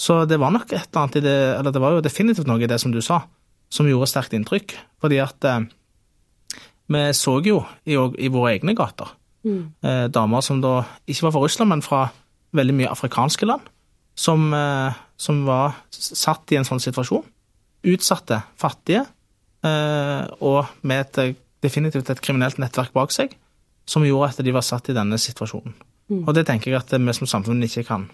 Så 0.00 0.24
det 0.28 0.40
var 0.40 0.52
nok 0.54 0.72
et 0.72 0.88
eller 0.88 1.02
annet 1.02 1.20
i 1.20 1.24
det, 1.24 1.36
eller 1.58 1.74
det 1.76 1.82
var 1.82 1.94
jo 1.94 2.04
definitivt 2.04 2.48
noe 2.50 2.62
i 2.64 2.70
det 2.70 2.80
som 2.82 2.92
du 2.92 3.00
sa, 3.04 3.22
som 3.70 3.88
gjorde 3.88 4.10
sterkt 4.10 4.34
inntrykk. 4.36 4.74
Fordi 5.00 5.20
at 5.22 5.48
eh, 5.48 5.68
vi 6.90 7.04
så 7.16 7.38
jo 7.46 7.62
i, 7.86 7.94
i 7.94 8.32
våre 8.32 8.56
egne 8.56 8.74
gater 8.76 9.14
mm. 9.44 9.62
eh, 9.82 10.06
damer 10.12 10.44
som 10.44 10.62
da 10.62 10.80
ikke 11.06 11.28
var 11.28 11.36
fra 11.36 11.44
Russland, 11.44 11.72
men 11.72 11.84
fra 11.84 12.06
veldig 12.56 12.76
mye 12.76 12.90
afrikanske 12.90 13.46
land, 13.48 13.68
som, 14.18 14.48
eh, 14.54 14.98
som 15.16 15.44
var 15.46 15.78
satt 15.90 16.52
i 16.52 16.58
en 16.60 16.66
sånn 16.68 16.82
situasjon. 16.82 17.24
Utsatte, 17.90 18.42
fattige, 18.60 19.06
eh, 19.64 20.26
og 20.40 20.66
med 20.82 21.06
et, 21.06 21.18
eh, 21.18 21.38
definitivt 21.62 22.10
et 22.10 22.20
kriminelt 22.24 22.58
nettverk 22.58 22.92
bak 22.92 23.12
seg, 23.12 23.36
som 23.86 24.04
gjorde 24.04 24.30
at 24.30 24.44
de 24.44 24.52
var 24.52 24.64
satt 24.64 24.88
i 24.88 24.96
denne 24.96 25.18
situasjonen. 25.18 25.74
Og 26.10 26.34
det 26.34 26.46
tenker 26.48 26.72
jeg 26.72 26.80
at 26.80 26.90
vi 26.90 27.12
som 27.14 27.28
samfunn 27.30 27.62
ikke 27.62 27.86
kan 27.86 28.08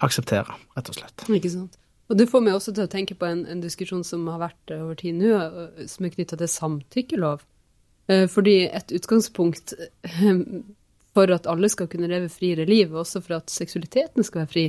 akseptere, 0.00 0.54
rett 0.76 0.88
og 0.88 0.96
slett. 0.96 1.24
Ikke 1.28 1.50
sant. 1.52 1.76
Og 2.10 2.18
det 2.18 2.28
får 2.28 2.42
meg 2.44 2.56
også 2.56 2.74
til 2.76 2.84
å 2.84 2.90
tenke 2.92 3.16
på 3.18 3.28
en, 3.28 3.44
en 3.48 3.62
diskusjon 3.62 4.02
som 4.04 4.26
har 4.28 4.40
vært 4.42 4.72
over 4.76 4.98
tid 4.98 5.16
nå, 5.20 5.32
eh, 5.36 5.86
som 5.88 6.06
er 6.06 6.14
knytta 6.14 6.38
til 6.40 6.50
samtykkelov. 6.50 7.44
Eh, 8.08 8.26
Fordi 8.28 8.64
et 8.66 8.92
utgangspunkt 8.92 9.74
eh, 9.78 10.42
for 11.14 11.32
at 11.34 11.46
alle 11.46 11.68
skal 11.68 11.88
kunne 11.92 12.10
leve 12.10 12.30
friere 12.32 12.66
liv, 12.66 12.92
og 12.92 13.04
også 13.04 13.22
for 13.22 13.38
at 13.40 13.52
seksualiteten 13.52 14.24
skal 14.24 14.44
være 14.44 14.52
fri, 14.52 14.66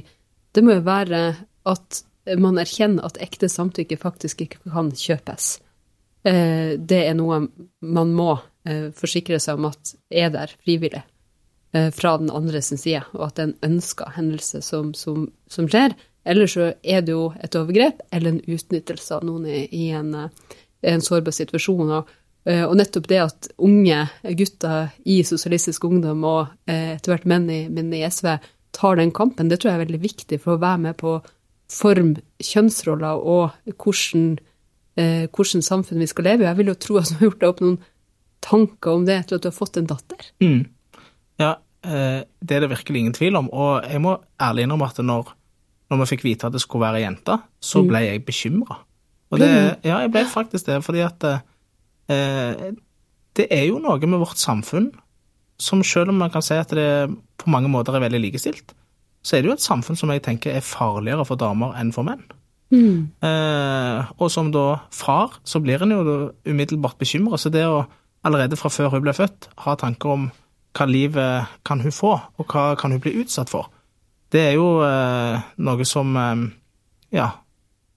det 0.53 0.63
må 0.63 0.77
jo 0.77 0.85
være 0.85 1.21
at 1.65 2.03
man 2.39 2.59
erkjenner 2.61 3.05
at 3.05 3.17
ekte 3.23 3.49
samtykke 3.51 3.97
faktisk 3.99 4.45
ikke 4.45 4.71
kan 4.71 4.91
kjøpes. 4.91 5.57
Eh, 6.25 6.77
Det 6.79 7.01
er 7.07 7.15
noe 7.19 7.47
man 7.81 8.13
må 8.15 8.37
forsikre 8.95 9.41
seg 9.43 9.57
om 9.59 9.65
at 9.67 9.89
er 10.07 10.29
der 10.31 10.47
frivillig 10.63 11.01
fra 11.91 12.13
den 12.17 12.29
andre 12.31 12.61
sin 12.61 12.77
side, 12.79 13.01
og 13.11 13.25
at 13.25 13.35
det 13.35 13.43
er 13.43 13.49
en 13.49 13.73
ønska 13.73 14.05
hendelse 14.15 14.61
som, 14.63 14.93
som, 14.95 15.25
som 15.51 15.67
skjer. 15.67 15.91
Eller 16.23 16.47
så 16.47 16.69
er 16.79 17.01
det 17.03 17.11
jo 17.11 17.33
et 17.43 17.57
overgrep 17.59 17.99
eller 18.15 18.31
en 18.31 18.55
utnyttelse 18.55 19.17
av 19.17 19.25
noen 19.27 19.49
i, 19.51 19.65
i 19.67 19.89
en, 19.91 20.13
en 20.15 21.03
sårbar 21.03 21.35
situasjon. 21.35 21.91
Og, 21.97 22.13
og 22.43 22.73
nettopp 22.75 23.05
det 23.07 23.19
at 23.23 23.47
unge 23.63 24.01
gutter 24.35 24.89
i 25.07 25.21
Sosialistisk 25.23 25.85
Ungdom 25.87 26.25
og 26.27 26.49
eh, 26.67 26.97
etter 26.97 27.13
hvert 27.13 27.27
menn 27.29 27.45
i, 27.47 27.61
menn 27.71 27.93
i 27.95 28.03
SV 28.03 28.33
tar 28.73 28.97
den 28.99 29.13
kampen, 29.15 29.49
det 29.49 29.61
tror 29.61 29.71
jeg 29.71 29.79
er 29.79 29.85
veldig 29.85 30.01
viktig 30.03 30.39
for 30.43 30.55
å 30.55 30.63
være 30.63 30.81
med 30.87 30.97
på 30.99 31.17
å 31.17 31.23
forme 31.73 32.23
kjønnsroller 32.43 33.21
og 33.21 33.73
hvordan, 33.79 34.37
eh, 34.99 35.25
hvordan 35.29 35.65
samfunn 35.65 36.01
vi 36.03 36.09
skal 36.09 36.27
leve 36.29 36.43
i. 36.43 36.47
Jeg 36.49 36.59
vil 36.59 36.71
jo 36.73 36.79
tro 36.79 36.97
at 36.99 37.11
du 37.11 37.19
har 37.19 37.27
gjort 37.29 37.41
deg 37.41 37.51
opp 37.51 37.61
noen 37.63 37.77
tanker 38.43 38.97
om 38.97 39.05
det 39.07 39.19
etter 39.21 39.37
at 39.37 39.45
du 39.45 39.49
har 39.49 39.55
fått 39.55 39.79
en 39.79 39.89
datter. 39.89 40.25
Mm. 40.43 40.65
Ja, 41.41 41.53
eh, 41.85 42.25
det 42.41 42.57
er 42.57 42.65
det 42.65 42.73
virkelig 42.73 43.03
ingen 43.03 43.15
tvil 43.15 43.39
om. 43.39 43.49
Og 43.53 43.85
jeg 43.87 44.01
må 44.03 44.17
ærlig 44.41 44.67
innrømme 44.67 44.89
at 44.89 44.99
når, 45.05 45.31
når 45.89 46.03
vi 46.03 46.09
fikk 46.13 46.27
vite 46.27 46.49
at 46.49 46.55
det 46.55 46.63
skulle 46.63 46.87
være 46.87 47.01
ei 47.01 47.07
jente, 47.07 47.39
så 47.61 47.85
ble 47.87 48.03
jeg 48.07 48.25
bekymra. 48.25 48.81
Og 49.33 49.41
det, 49.41 49.49
ja, 49.81 50.03
jeg 50.03 50.11
ble 50.13 50.27
faktisk 50.29 50.67
det, 50.67 50.83
fordi 50.85 51.01
at 51.05 51.25
eh, 51.25 51.41
det 52.07 53.45
er 53.47 53.63
jo 53.65 53.79
noe 53.81 54.09
med 54.09 54.19
vårt 54.21 54.37
samfunn 54.41 54.91
som 55.61 55.83
selv 55.87 56.11
om 56.11 56.19
man 56.19 56.31
kan 56.33 56.43
si 56.43 56.57
at 56.57 56.73
det 56.75 57.09
på 57.39 57.51
mange 57.53 57.69
måter 57.71 57.95
er 57.95 58.03
veldig 58.03 58.21
likestilt, 58.25 58.73
så 59.23 59.37
er 59.37 59.43
det 59.43 59.51
jo 59.51 59.55
et 59.55 59.63
samfunn 59.63 59.97
som 59.99 60.11
jeg 60.11 60.23
tenker 60.25 60.51
er 60.51 60.65
farligere 60.65 61.25
for 61.27 61.39
damer 61.39 61.77
enn 61.79 61.93
for 61.95 62.07
menn. 62.07 62.23
Eh, 63.23 64.11
og 64.17 64.31
som 64.33 64.49
da 64.51 64.81
far, 64.91 65.37
så 65.45 65.61
blir 65.63 65.83
en 65.83 65.93
jo 65.93 66.15
umiddelbart 66.49 66.97
bekymra. 66.99 67.37
Så 67.37 67.51
det 67.53 67.65
å 67.69 67.85
allerede 68.25 68.57
fra 68.57 68.71
før 68.71 68.95
hun 68.95 69.03
ble 69.05 69.13
født, 69.15 69.49
ha 69.65 69.75
tanker 69.79 70.15
om 70.15 70.27
hva 70.73 70.87
livet 70.89 71.55
kan 71.67 71.83
hun 71.83 71.93
få, 71.93 72.17
og 72.39 72.49
hva 72.49 72.73
kan 72.79 72.95
hun 72.95 73.01
bli 73.03 73.15
utsatt 73.21 73.51
for, 73.51 73.69
det 74.33 74.41
er 74.41 74.53
jo 74.57 74.81
eh, 74.81 75.41
noe 75.61 75.85
som 75.85 76.15
eh, 76.17 76.45
ja, 77.13 77.27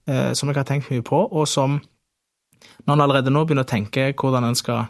eh, 0.05 0.33
som 0.37 0.51
jeg 0.51 0.59
har 0.59 0.67
tenkt 0.69 0.91
mye 0.91 1.05
på, 1.05 1.23
og 1.25 1.47
som 1.49 1.79
når 2.85 2.93
en 2.93 3.03
allerede 3.05 3.33
nå 3.33 3.43
begynner 3.45 3.67
å 3.67 3.69
tenke 3.69 4.09
hvordan 4.17 4.47
en 4.47 4.57
skal 4.57 4.85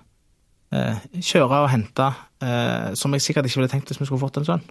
eh, 0.76 1.00
kjøre 1.18 1.64
og 1.64 1.72
hente, 1.74 2.10
eh, 2.44 2.94
som 3.00 3.14
jeg 3.16 3.26
sikkert 3.26 3.50
ikke 3.50 3.62
ville 3.62 3.72
tenkt 3.72 3.92
hvis 3.92 4.02
vi 4.02 4.10
skulle 4.10 4.24
fått 4.24 4.42
en 4.42 4.48
sønn. 4.48 4.66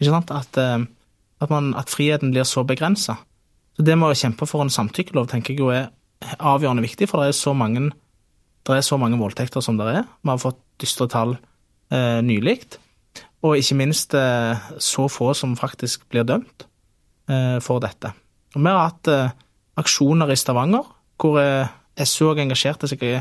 Ikke 0.00 0.12
sant? 0.12 0.32
At, 0.34 0.58
eh, 0.60 0.84
at, 1.42 1.52
man, 1.52 1.72
at 1.78 1.92
friheten 1.92 2.34
blir 2.34 2.46
så 2.48 2.64
begrensa. 2.68 3.18
Så 3.76 3.86
det 3.86 3.96
med 3.98 4.12
å 4.12 4.18
kjempe 4.18 4.48
for 4.48 4.64
en 4.64 4.72
samtykkelov 4.72 5.30
tenker 5.30 5.54
jeg 5.54 5.62
jo 5.62 5.72
er 5.72 5.90
avgjørende 6.38 6.84
viktig, 6.84 7.08
for 7.10 7.22
det 7.22 7.32
er 7.32 7.38
så 7.38 7.54
mange, 7.56 7.88
er 8.68 8.84
så 8.84 8.98
mange 9.00 9.18
voldtekter 9.20 9.64
som 9.64 9.78
det 9.80 9.88
er. 9.90 10.04
Vi 10.22 10.30
har 10.30 10.42
fått 10.42 10.60
dystre 10.82 11.08
tall 11.10 11.36
eh, 11.92 12.20
nylig, 12.24 12.60
og 13.42 13.58
ikke 13.58 13.78
minst 13.78 14.14
eh, 14.18 14.68
så 14.78 15.08
få 15.10 15.32
som 15.34 15.56
faktisk 15.58 16.06
blir 16.12 16.26
dømt 16.28 16.66
eh, 17.30 17.58
for 17.64 17.82
dette. 17.82 18.12
Og 18.54 18.60
vi 18.60 18.70
har 18.70 18.84
hatt 18.84 19.10
eh, 19.10 19.32
aksjoner 19.80 20.30
i 20.30 20.38
Stavanger, 20.38 20.86
hvor 21.20 21.40
eh, 21.40 21.72
SU 21.96 22.32
så 22.32 22.38
engasjerte 22.38 22.88
seg 22.88 23.02
i, 23.02 23.12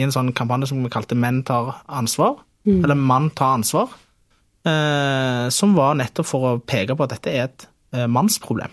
en 0.00 0.12
sånn 0.12 0.32
kampanje 0.36 0.68
som 0.70 0.82
vi 0.82 0.90
kalte 0.92 1.16
Menn 1.18 1.42
tar 1.44 1.82
ansvar, 1.88 2.36
eller 2.84 2.94
Mann 2.94 3.30
tar 3.30 3.54
ansvar, 3.56 3.88
eh, 4.64 5.48
som 5.48 5.74
var 5.74 5.94
nettopp 5.96 6.26
for 6.26 6.40
å 6.50 6.60
peke 6.60 6.94
på 6.96 7.04
at 7.04 7.10
dette 7.14 7.30
er 7.32 7.44
et 7.48 7.66
eh, 7.92 8.06
mannsproblem. 8.06 8.70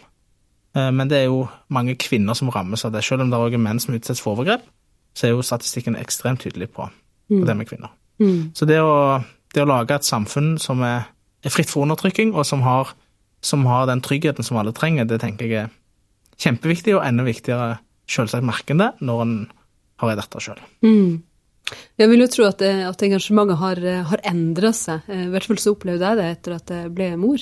Eh, 0.76 0.92
Men 0.92 1.08
det 1.08 1.18
er 1.18 1.26
jo 1.26 1.48
mange 1.70 1.96
kvinner 1.96 2.34
som 2.36 2.50
rammes 2.50 2.86
av 2.86 2.92
det. 2.92 3.04
Selv 3.04 3.22
om 3.22 3.30
det 3.32 3.38
er 3.38 3.48
også 3.48 3.58
menn 3.64 3.80
som 3.80 3.96
utsettes 3.96 4.22
for 4.22 4.36
overgrep, 4.36 4.62
så 5.16 5.28
er 5.28 5.32
jo 5.32 5.42
statistikken 5.42 5.96
ekstremt 5.96 6.42
tydelig 6.44 6.70
på, 6.76 6.90
på 7.30 7.46
det 7.46 7.56
med 7.58 7.68
kvinner. 7.68 7.90
Så 8.54 8.66
det 8.66 8.80
å, 8.82 9.24
det 9.54 9.62
å 9.64 9.70
lage 9.70 9.96
et 9.96 10.06
samfunn 10.06 10.58
som 10.60 10.82
er, 10.82 11.08
er 11.44 11.50
fritt 11.54 11.70
for 11.70 11.84
undertrykking, 11.86 12.34
og 12.34 12.46
som 12.46 12.62
har, 12.62 12.94
som 13.42 13.66
har 13.66 13.88
den 13.88 14.02
tryggheten 14.02 14.44
som 14.44 14.58
alle 14.58 14.74
trenger, 14.74 15.06
det 15.06 15.20
tenker 15.22 15.46
jeg 15.46 15.64
er 15.64 15.70
kjempeviktig, 16.38 16.96
og 16.98 17.06
enda 17.06 17.24
viktigere 17.24 17.78
selvsagt 18.08 18.46
merker 18.48 18.78
det, 18.80 18.92
når 19.04 19.24
en 19.24 19.38
har 20.02 20.14
ei 20.14 20.18
det 20.20 20.44
sjøl. 20.44 20.62
Jeg 22.00 22.10
vil 22.12 22.24
jo 22.24 22.30
tro 22.32 22.46
at, 22.48 22.62
at 22.64 23.04
engasjementet 23.04 23.60
har, 23.60 23.82
har 24.12 24.22
endra 24.30 24.72
seg. 24.76 25.08
Eh, 25.12 25.26
I 25.28 25.32
hvert 25.34 25.48
fall 25.50 25.60
så 25.60 25.74
opplevde 25.76 26.12
jeg 26.12 26.20
det 26.20 26.28
etter 26.36 26.56
at 26.56 26.72
jeg 26.72 26.94
ble 26.96 27.10
mor. 27.20 27.42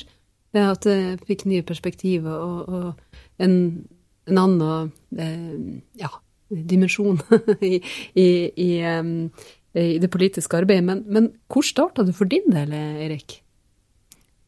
Eh, 0.56 0.70
At 0.72 0.88
jeg 0.90 1.20
fikk 1.28 1.46
nye 1.50 1.66
perspektiver 1.68 2.34
og, 2.34 2.70
og 2.70 3.44
en, 3.44 3.58
en 4.26 4.42
annen 4.42 4.94
eh, 5.20 5.82
ja, 6.02 6.10
dimensjon 6.50 7.20
i, 7.62 7.78
i, 8.18 8.28
i, 8.50 8.72
i 9.84 9.98
det 10.02 10.12
politiske 10.14 10.58
arbeidet. 10.58 10.88
Men, 10.88 11.04
men 11.06 11.30
hvor 11.52 11.66
starta 11.68 12.06
det 12.08 12.16
for 12.18 12.30
din 12.32 12.50
del, 12.54 12.74
Erik? 12.74 13.42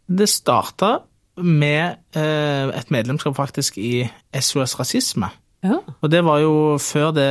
Det 0.08 0.30
starta 0.32 1.02
med 1.38 2.00
eh, 2.18 2.70
et 2.74 2.94
medlemskap 2.94 3.36
faktisk 3.38 3.78
i 3.78 4.08
SOS 4.34 4.80
Rasisme. 4.80 5.30
Ja. 5.66 5.80
Og 6.02 6.12
det 6.12 6.22
var 6.26 6.42
jo 6.44 6.78
før 6.82 7.12
det, 7.16 7.30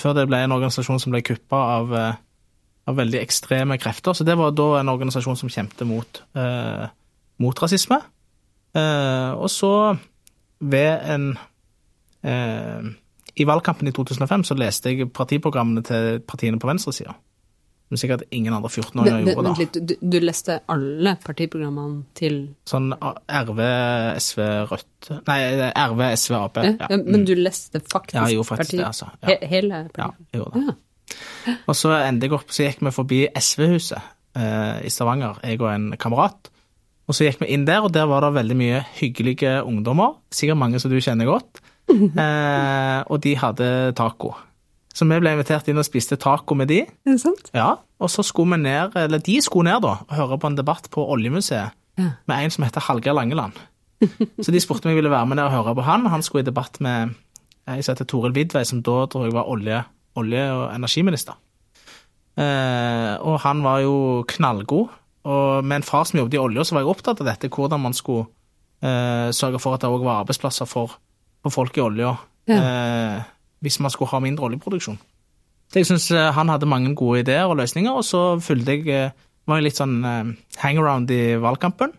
før 0.00 0.16
det 0.16 0.28
ble 0.30 0.40
en 0.44 0.54
organisasjon 0.56 1.00
som 1.02 1.12
ble 1.12 1.20
kuppa 1.24 1.60
av, 1.76 1.92
eh, 1.98 2.20
av 2.88 2.96
veldig 2.96 3.20
ekstreme 3.20 3.78
krefter. 3.80 4.16
Så 4.16 4.24
det 4.24 4.36
var 4.40 4.54
da 4.56 4.80
en 4.80 4.92
organisasjon 4.92 5.36
som 5.36 5.52
kjempet 5.52 5.86
mot, 5.88 6.22
eh, 6.34 6.86
mot 7.38 7.62
rasisme. 7.62 8.00
Eh, 8.74 9.30
og 9.36 9.50
så, 9.50 9.96
ved 10.60 11.10
en 11.14 11.38
eh, 12.24 12.92
I 13.36 13.44
valgkampen 13.44 13.88
i 13.88 13.92
2005 13.92 14.44
så 14.46 14.54
leste 14.54 14.90
jeg 14.90 15.12
partiprogrammene 15.12 15.82
til 15.82 16.20
partiene 16.20 16.58
på 16.58 16.68
venstresida. 16.70 17.14
Som 17.92 17.98
sikkert 18.00 18.22
ingen 18.32 18.54
andre 18.56 18.70
14-åringer 18.72 19.26
gjorde 19.28 19.42
da. 19.44 19.50
vent 19.50 19.58
litt, 19.60 19.76
du, 19.90 19.92
du 20.00 20.16
leste 20.24 20.54
alle 20.72 21.12
partiprogrammene 21.24 22.00
til 22.16 22.38
Sånn 22.66 22.88
RV, 22.96 23.60
SV, 24.24 24.40
Rødt 24.70 25.10
Nei, 25.28 25.36
RV, 25.68 26.00
SV, 26.16 26.34
Ap. 26.38 26.56
ja. 26.64 26.72
Ja. 26.80 26.98
Men 27.04 27.26
du 27.28 27.34
leste 27.36 27.82
faktisk, 27.84 28.16
Ja, 28.16 28.24
jeg 28.30 28.38
gjorde 28.38 28.48
faktisk 28.54 28.78
det, 28.78 28.86
altså. 28.88 29.10
Ja. 29.20 29.28
He 29.28 29.50
hele 29.52 29.82
Ja, 29.98 30.08
jeg 30.32 30.40
gjorde 30.40 30.62
det. 30.64 30.74
Ja. 31.44 31.54
Og 31.68 31.76
så 31.76 31.92
endte 32.00 32.26
jeg 32.26 32.32
opp, 32.38 32.48
så 32.56 32.64
gikk 32.66 32.80
vi 32.88 32.94
forbi 32.96 33.20
SV-huset 33.36 34.00
eh, 34.40 34.80
i 34.88 34.90
Stavanger, 34.90 35.36
jeg 35.44 35.60
og 35.60 35.68
en 35.74 35.90
kamerat. 36.00 36.48
Og 37.04 37.12
så 37.14 37.28
gikk 37.28 37.42
vi 37.44 37.50
inn 37.52 37.66
der, 37.68 37.84
og 37.84 37.92
der 37.92 38.08
var 38.08 38.24
det 38.24 38.32
veldig 38.38 38.56
mye 38.56 38.80
hyggelige 38.96 39.58
ungdommer. 39.68 40.16
Sikkert 40.32 40.56
mange 40.62 40.80
som 40.80 40.90
du 40.90 40.96
kjenner 41.04 41.28
godt. 41.28 41.60
Eh, 41.94 43.00
og 43.12 43.18
de 43.20 43.34
hadde 43.36 43.66
taco. 43.94 44.30
Så 44.94 45.06
vi 45.10 45.16
ble 45.18 45.32
invitert 45.34 45.66
inn 45.68 45.78
og 45.80 45.86
spiste 45.88 46.16
taco 46.22 46.54
med 46.54 46.68
de. 46.70 46.80
Er 46.86 47.16
det 47.16 47.20
sant? 47.20 47.48
Ja, 47.54 47.72
og 48.00 48.10
så 48.12 48.22
skulle 48.22 48.54
vi 48.54 48.62
ned, 48.62 48.94
eller 49.00 49.18
de 49.18 49.40
skulle 49.42 49.66
ned 49.72 49.82
da, 49.82 49.96
og 50.06 50.14
høre 50.14 50.38
på 50.38 50.46
en 50.52 50.56
debatt 50.58 50.86
på 50.94 51.02
Oljemuseet 51.10 51.72
Ja. 51.98 52.10
med 52.26 52.44
en 52.44 52.50
som 52.50 52.64
heter 52.64 52.80
Hallgeir 52.86 53.14
Langeland. 53.14 53.52
Så 54.42 54.50
de 54.52 54.60
spurte 54.60 54.86
om 54.86 54.90
jeg 54.92 54.98
ville 55.02 55.10
være 55.10 55.26
med 55.26 55.36
ned 55.38 55.44
og 55.48 55.52
høre 55.54 55.74
på 55.78 55.82
han. 55.86 56.06
Han 56.10 56.22
skulle 56.22 56.42
i 56.42 56.48
debatt 56.50 56.80
med 56.80 57.14
jeg 57.66 57.84
heter 57.86 58.04
Toril 58.04 58.34
Vidvei, 58.36 58.64
som 58.68 58.82
da 58.82 59.06
tror 59.08 59.24
jeg 59.24 59.32
var 59.32 59.48
olje, 59.48 59.78
olje- 60.20 60.50
og 60.52 60.74
energiminister. 60.74 61.34
Eh, 62.36 63.14
og 63.22 63.38
han 63.44 63.62
var 63.64 63.80
jo 63.84 64.24
knallgod. 64.28 64.88
Og 65.24 65.64
med 65.64 65.76
en 65.80 65.86
far 65.86 66.04
som 66.04 66.18
jobbet 66.20 66.34
i 66.36 66.42
olja, 66.42 66.64
så 66.66 66.74
var 66.76 66.82
jeg 66.84 66.90
opptatt 66.92 67.22
av 67.22 67.26
dette, 67.30 67.48
hvordan 67.48 67.80
man 67.80 67.94
skulle 67.96 68.26
eh, 68.84 69.30
sørge 69.32 69.60
for 69.62 69.74
at 69.76 69.80
det 69.86 69.88
òg 69.88 70.04
var 70.04 70.20
arbeidsplasser 70.24 70.68
for, 70.68 70.98
for 71.42 71.54
folk 71.54 71.78
i 71.78 71.84
olja. 71.84 72.10
Eh, 72.50 73.22
hvis 73.64 73.80
man 73.80 73.92
skulle 73.92 74.12
ha 74.12 74.20
mindre 74.22 74.50
oljeproduksjon. 74.50 75.00
Så 75.72 75.80
jeg 75.80 75.88
syns 75.88 76.10
han 76.36 76.52
hadde 76.52 76.68
mange 76.70 76.92
gode 76.94 77.24
ideer 77.24 77.48
og 77.48 77.56
løsninger, 77.58 77.90
og 77.90 78.04
så 78.06 78.36
fulgte 78.44 78.76
jeg, 78.76 78.86
eh, 78.92 79.28
var 79.48 79.60
jeg 79.60 79.68
litt 79.68 79.80
sånn 79.80 79.96
eh, 80.06 80.32
hangaround 80.62 81.10
i 81.10 81.22
valgkampen. 81.40 81.96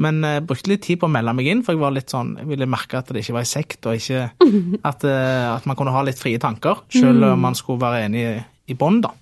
Men 0.00 0.22
jeg 0.24 0.44
brukte 0.48 0.70
litt 0.72 0.84
tid 0.86 1.00
på 1.00 1.08
å 1.08 1.12
melde 1.12 1.34
meg 1.36 1.48
inn, 1.52 1.62
for 1.64 1.76
jeg 1.76 1.82
var 1.82 1.92
litt 1.92 2.12
sånn, 2.12 2.32
jeg 2.40 2.48
ville 2.48 2.68
merke 2.70 3.00
at 3.00 3.10
det 3.12 3.20
ikke 3.20 3.36
var 3.36 3.44
en 3.44 3.50
sekt, 3.50 3.80
og 3.84 3.98
ikke 3.98 4.22
at, 4.90 5.04
eh, 5.04 5.48
at 5.52 5.66
man 5.68 5.78
kunne 5.78 5.94
ha 5.94 6.04
litt 6.06 6.20
frie 6.20 6.40
tanker, 6.40 6.86
selv 6.94 7.26
om 7.32 7.44
man 7.44 7.58
skulle 7.58 7.82
være 7.82 8.06
enig 8.06 8.22
i, 8.24 8.36
i 8.72 8.78
bånd, 8.80 9.04
da. 9.04 9.12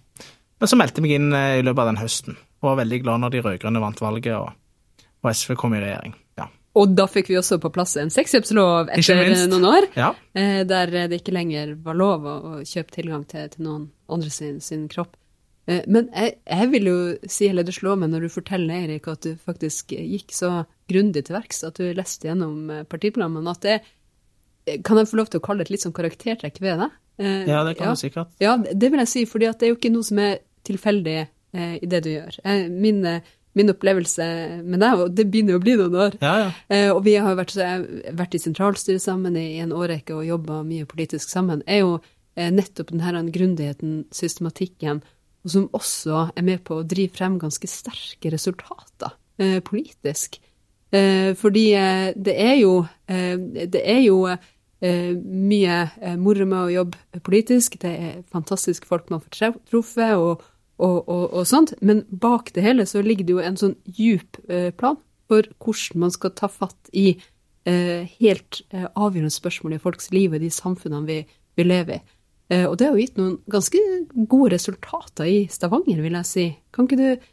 Men 0.58 0.70
så 0.70 0.78
meldte 0.78 1.00
jeg 1.00 1.06
meg 1.06 1.16
inn 1.16 1.34
eh, 1.34 1.56
i 1.58 1.64
løpet 1.66 1.82
av 1.82 1.90
den 1.90 2.00
høsten, 2.02 2.38
og 2.62 2.70
var 2.70 2.80
veldig 2.84 3.02
glad 3.02 3.24
når 3.24 3.34
de 3.34 3.42
rød-grønne 3.46 3.82
vant 3.82 4.02
valget, 4.04 4.38
og, 4.38 5.06
og 5.24 5.30
SV 5.32 5.58
kom 5.58 5.74
i 5.74 5.82
regjering. 5.82 6.14
Ja. 6.38 6.46
Og 6.76 6.92
da 6.94 7.06
fikk 7.10 7.28
vi 7.32 7.38
også 7.40 7.56
på 7.62 7.70
plass 7.72 7.96
en 7.96 8.10
sexkjøpslov 8.12 8.90
etter 8.92 9.48
noen 9.48 9.64
år, 9.64 9.86
Ja. 9.96 10.10
eh, 10.34 10.64
der 10.68 10.86
det 11.08 11.22
ikke 11.22 11.32
lenger 11.32 11.74
var 11.82 11.94
lov 11.94 12.26
å, 12.28 12.60
kjøpe 12.62 12.92
tilgang 12.94 13.24
til, 13.26 13.48
til 13.48 13.64
noen 13.64 13.88
andre 14.08 14.30
sin, 14.30 14.60
sin 14.60 14.86
kropp. 14.88 15.16
Eh, 15.66 15.82
Men 15.88 16.10
jeg, 16.14 16.36
jeg 16.46 16.70
vil 16.70 16.84
jo 16.90 16.98
si, 17.26 17.48
eller 17.48 17.64
det 17.64 17.74
slår 17.74 17.96
meg 17.98 18.10
når 18.10 18.20
du 18.20 18.28
forteller, 18.28 18.74
Eirik, 18.84 19.08
at 19.08 19.20
du 19.22 19.34
faktisk 19.36 19.90
gikk 19.96 20.30
så 20.32 20.66
grundig 20.88 21.24
til 21.26 21.34
verks, 21.36 21.64
at 21.64 21.74
du 21.80 21.88
leste 21.96 22.28
gjennom 22.28 22.70
eh, 22.70 22.84
partiprogrammene, 22.84 23.50
at 23.50 23.60
det 23.64 24.82
kan 24.84 24.98
jeg 25.00 25.08
få 25.08 25.16
lov 25.16 25.30
til 25.32 25.40
å 25.40 25.44
kalle 25.48 25.64
det 25.64 25.70
et 25.70 25.70
litt 25.78 25.86
sånn 25.86 25.96
karaktertrekk 25.96 26.60
ved 26.60 26.78
det? 26.84 26.90
Ja, 27.48 27.64
det 27.64 27.78
kan 27.78 27.96
du 27.96 27.98
sikkert. 27.98 28.28
Ja, 28.38 28.52
det 28.58 28.90
vil 28.92 29.00
jeg 29.00 29.08
si, 29.08 29.24
fordi 29.26 29.48
det 29.50 29.64
er 29.66 29.72
jo 29.72 29.78
ikke 29.80 29.90
noe 29.90 30.04
som 30.06 30.18
er 30.22 30.38
tilfeldig 30.68 31.14
i 31.80 31.86
det 31.88 32.00
du 32.04 32.10
gjør. 32.12 32.36
Min, 32.68 33.00
min 33.58 33.72
opplevelse 33.72 34.28
med 34.64 34.80
deg, 34.84 35.02
og 35.02 35.12
det 35.18 35.26
begynner 35.28 35.56
jo 35.56 35.60
å 35.60 35.64
bli 35.66 35.76
noen 35.80 35.98
år, 36.06 36.16
Ja, 36.22 36.34
ja. 36.44 36.48
eh, 36.72 36.88
og 36.94 37.02
vi 37.06 37.16
har 37.18 37.36
vært, 37.38 37.56
vært 38.16 38.38
i 38.38 38.42
sentralstyret 38.42 39.02
sammen 39.04 39.36
i, 39.38 39.58
en 39.62 39.74
årrekke 39.76 40.16
og 40.16 40.26
jobba 40.28 40.62
mye 40.66 40.86
politisk 40.88 41.30
sammen, 41.34 41.62
er 41.66 41.82
jo 41.82 41.96
eh, 42.38 42.50
nettopp 42.54 42.94
den 42.94 43.02
her 43.04 43.18
grundigheten, 43.34 44.04
systematikken, 44.14 45.02
og 45.44 45.52
som 45.54 45.70
også 45.76 46.28
er 46.36 46.44
med 46.46 46.64
på 46.66 46.80
å 46.80 46.86
drive 46.86 47.14
frem 47.18 47.38
ganske 47.42 47.68
sterke 47.70 48.30
resultater 48.34 49.14
eh, 49.38 49.58
politisk. 49.64 50.40
Eh, 50.90 51.34
fordi 51.36 51.66
eh, 51.76 52.12
det 52.16 52.34
er 52.40 52.54
jo, 52.62 52.78
eh, 53.10 53.36
det 53.68 53.82
er 53.84 54.00
jo 54.06 54.22
mye 54.78 55.76
moro 56.22 56.44
med 56.46 56.58
å 56.60 56.70
jobbe 56.70 57.20
politisk. 57.26 57.80
Det 57.82 57.90
er 57.90 58.12
fantastiske 58.30 58.86
folk 58.86 59.08
man 59.10 59.18
får 59.24 59.56
truffet 59.66 60.12
og, 60.14 60.44
og, 60.78 61.08
og, 61.08 61.24
og 61.32 61.46
sånt. 61.48 61.74
Men 61.84 62.04
bak 62.08 62.52
det 62.54 62.64
hele 62.64 62.86
så 62.88 63.02
ligger 63.04 63.26
det 63.26 63.34
jo 63.34 63.42
en 63.44 63.58
sånn 63.60 63.76
djup 63.84 64.38
eh, 64.48 64.70
plan 64.74 64.98
for 65.28 65.48
hvordan 65.60 66.04
man 66.06 66.14
skal 66.14 66.34
ta 66.38 66.48
fatt 66.50 66.92
i 66.96 67.10
eh, 67.68 68.06
helt 68.20 68.62
eh, 68.70 68.86
avgjørende 68.88 69.34
spørsmål 69.34 69.76
i 69.76 69.82
folks 69.82 70.12
liv 70.14 70.36
og 70.36 70.44
de 70.44 70.52
samfunnene 70.54 71.08
vi, 71.08 71.18
vi 71.58 71.66
lever 71.66 71.98
i. 71.98 72.04
Og 72.48 72.78
det 72.80 72.86
har 72.86 72.94
jo 72.96 73.02
gitt 73.02 73.18
noen 73.20 73.34
ganske 73.52 73.80
gode 74.24 74.54
resultater 74.54 75.26
i 75.28 75.42
Stavanger, 75.52 75.98
vil 76.00 76.14
jeg 76.16 76.24
si. 76.24 76.44
Kan 76.72 76.86
ikke 76.86 76.96
du 76.96 77.26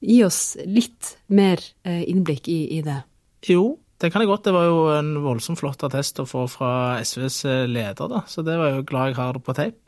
gi 0.00 0.16
oss 0.24 0.38
litt 0.64 1.10
mer 1.28 1.60
innblikk 1.84 2.48
i, 2.48 2.62
i 2.72 2.80
det? 2.80 3.02
Jo, 3.44 3.74
det 4.00 4.08
kan 4.14 4.24
jeg 4.24 4.30
godt. 4.30 4.46
Det 4.48 4.54
var 4.56 4.64
jo 4.64 4.78
en 4.94 5.10
voldsomt 5.26 5.60
flott 5.60 5.84
attest 5.84 6.22
å 6.24 6.24
få 6.24 6.46
fra 6.48 6.70
SVs 7.04 7.42
leder, 7.68 8.08
da. 8.08 8.22
Så 8.24 8.46
det 8.48 8.56
var 8.56 8.78
jo 8.78 8.86
glad 8.88 9.12
jeg 9.12 9.18
har 9.20 9.36
det 9.36 9.44
på 9.44 9.58
tape. 9.60 9.85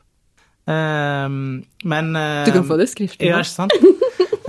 Ehm, 0.69 1.63
men 1.83 2.13
Du 2.13 2.51
kan 2.53 2.67
få 2.67 2.77
det 2.77 2.89
skriftlig. 2.91 3.31
Ja, 3.31 3.41
ikke 3.41 3.55
sant? 3.55 3.73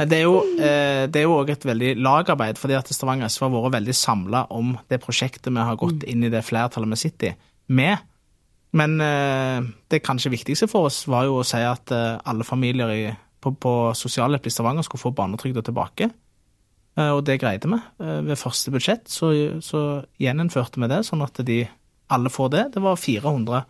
Det 0.01 0.17
er 0.17 0.25
jo 0.25 0.39
eh, 0.57 1.07
det 1.13 1.21
er 1.21 1.27
jo 1.27 1.37
òg 1.37 1.51
et 1.53 1.65
veldig 1.67 1.95
lagarbeid, 2.01 2.59
fordi 2.61 2.77
at 2.79 2.89
Stavanger 2.93 3.29
SV 3.29 3.47
har 3.47 3.57
vært 3.57 3.77
veldig 3.81 3.97
samla 3.97 4.47
om 4.57 4.73
det 4.89 5.01
prosjektet 5.03 5.51
vi 5.53 5.67
har 5.67 5.77
gått 5.81 6.07
inn 6.09 6.25
i 6.25 6.31
det 6.33 6.41
flertallet 6.47 6.95
vi 6.95 7.01
sitter 7.03 7.33
i, 7.33 7.37
med. 7.77 8.07
Men 8.77 8.97
eh, 9.05 9.67
det 9.93 10.03
kanskje 10.07 10.33
viktigste 10.33 10.71
for 10.71 10.89
oss 10.89 11.03
var 11.11 11.27
jo 11.29 11.41
å 11.41 11.47
si 11.47 11.61
at 11.67 11.93
eh, 11.93 12.17
alle 12.25 12.47
familier 12.49 12.93
i, 12.95 13.03
på, 13.43 13.53
på 13.53 13.75
sosialhjelp 13.99 14.47
i 14.47 14.55
Stavanger 14.55 14.87
skulle 14.87 15.05
få 15.05 15.15
barnetrygda 15.17 15.67
tilbake. 15.69 16.11
Og 17.01 17.21
det 17.25 17.37
greide 17.41 17.69
vi. 17.71 17.77
Ved 18.27 18.37
første 18.37 18.73
budsjett 18.75 19.07
så, 19.09 19.31
så 19.65 19.81
gjeninnførte 20.21 20.83
vi 20.83 20.89
det, 20.91 20.99
sånn 21.07 21.23
at 21.25 21.39
de 21.47 21.63
alle 22.13 22.33
får 22.35 22.51
det. 22.53 22.65
Det 22.75 22.83
var 22.85 22.99
400 22.99 23.61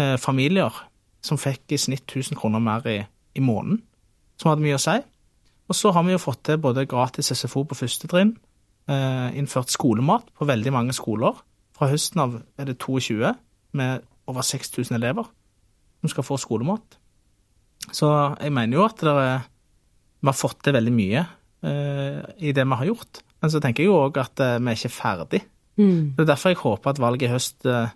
eh, 0.00 0.16
familier 0.18 0.80
som 1.26 1.40
fikk 1.40 1.74
i 1.74 1.80
snitt 1.80 2.06
1000 2.06 2.38
kroner 2.38 2.62
mer 2.62 2.86
i, 2.90 3.00
i 3.36 3.42
måneden, 3.44 3.82
som 4.40 4.52
hadde 4.52 4.64
mye 4.64 4.78
å 4.78 4.82
si. 4.82 4.96
Og 5.66 5.74
så 5.74 5.90
har 5.94 6.04
vi 6.06 6.14
jo 6.14 6.22
fått 6.22 6.44
til 6.46 6.60
både 6.62 6.86
gratis 6.88 7.32
SFO 7.34 7.64
på 7.66 7.78
første 7.78 8.08
trinn, 8.10 8.36
eh, 8.88 9.28
innført 9.38 9.72
skolemat 9.74 10.30
på 10.38 10.46
veldig 10.46 10.72
mange 10.74 10.94
skoler. 10.96 11.34
Fra 11.76 11.90
høsten 11.90 12.22
av 12.22 12.38
er 12.58 12.70
det 12.70 12.78
22 12.78 13.34
med 13.76 14.06
over 14.30 14.46
6000 14.46 14.96
elever 14.96 15.26
som 16.00 16.12
skal 16.12 16.26
få 16.26 16.38
skolemat. 16.40 16.98
Så 17.94 18.08
jeg 18.40 18.54
mener 18.54 18.78
jo 18.78 18.86
at 18.86 19.02
er, 19.06 19.44
vi 20.22 20.30
har 20.30 20.36
fått 20.36 20.62
til 20.64 20.74
veldig 20.76 20.94
mye 20.94 21.22
eh, 21.66 22.22
i 22.38 22.54
det 22.56 22.64
vi 22.64 22.80
har 22.80 22.90
gjort. 22.90 23.22
Men 23.42 23.52
så 23.52 23.60
tenker 23.62 23.84
jeg 23.84 23.90
jo 23.90 24.00
òg 24.00 24.18
at 24.22 24.42
eh, 24.42 24.58
vi 24.58 24.72
er 24.72 24.78
ikke 24.78 24.96
ferdig. 24.96 25.42
Mm. 25.76 26.16
Det 26.16 26.24
er 26.24 26.30
derfor 26.32 26.52
jeg 26.52 26.62
håper 26.62 26.92
at 26.92 27.02
valget 27.02 27.28
i 27.28 27.32
høst 27.34 27.68
eh, 27.68 27.92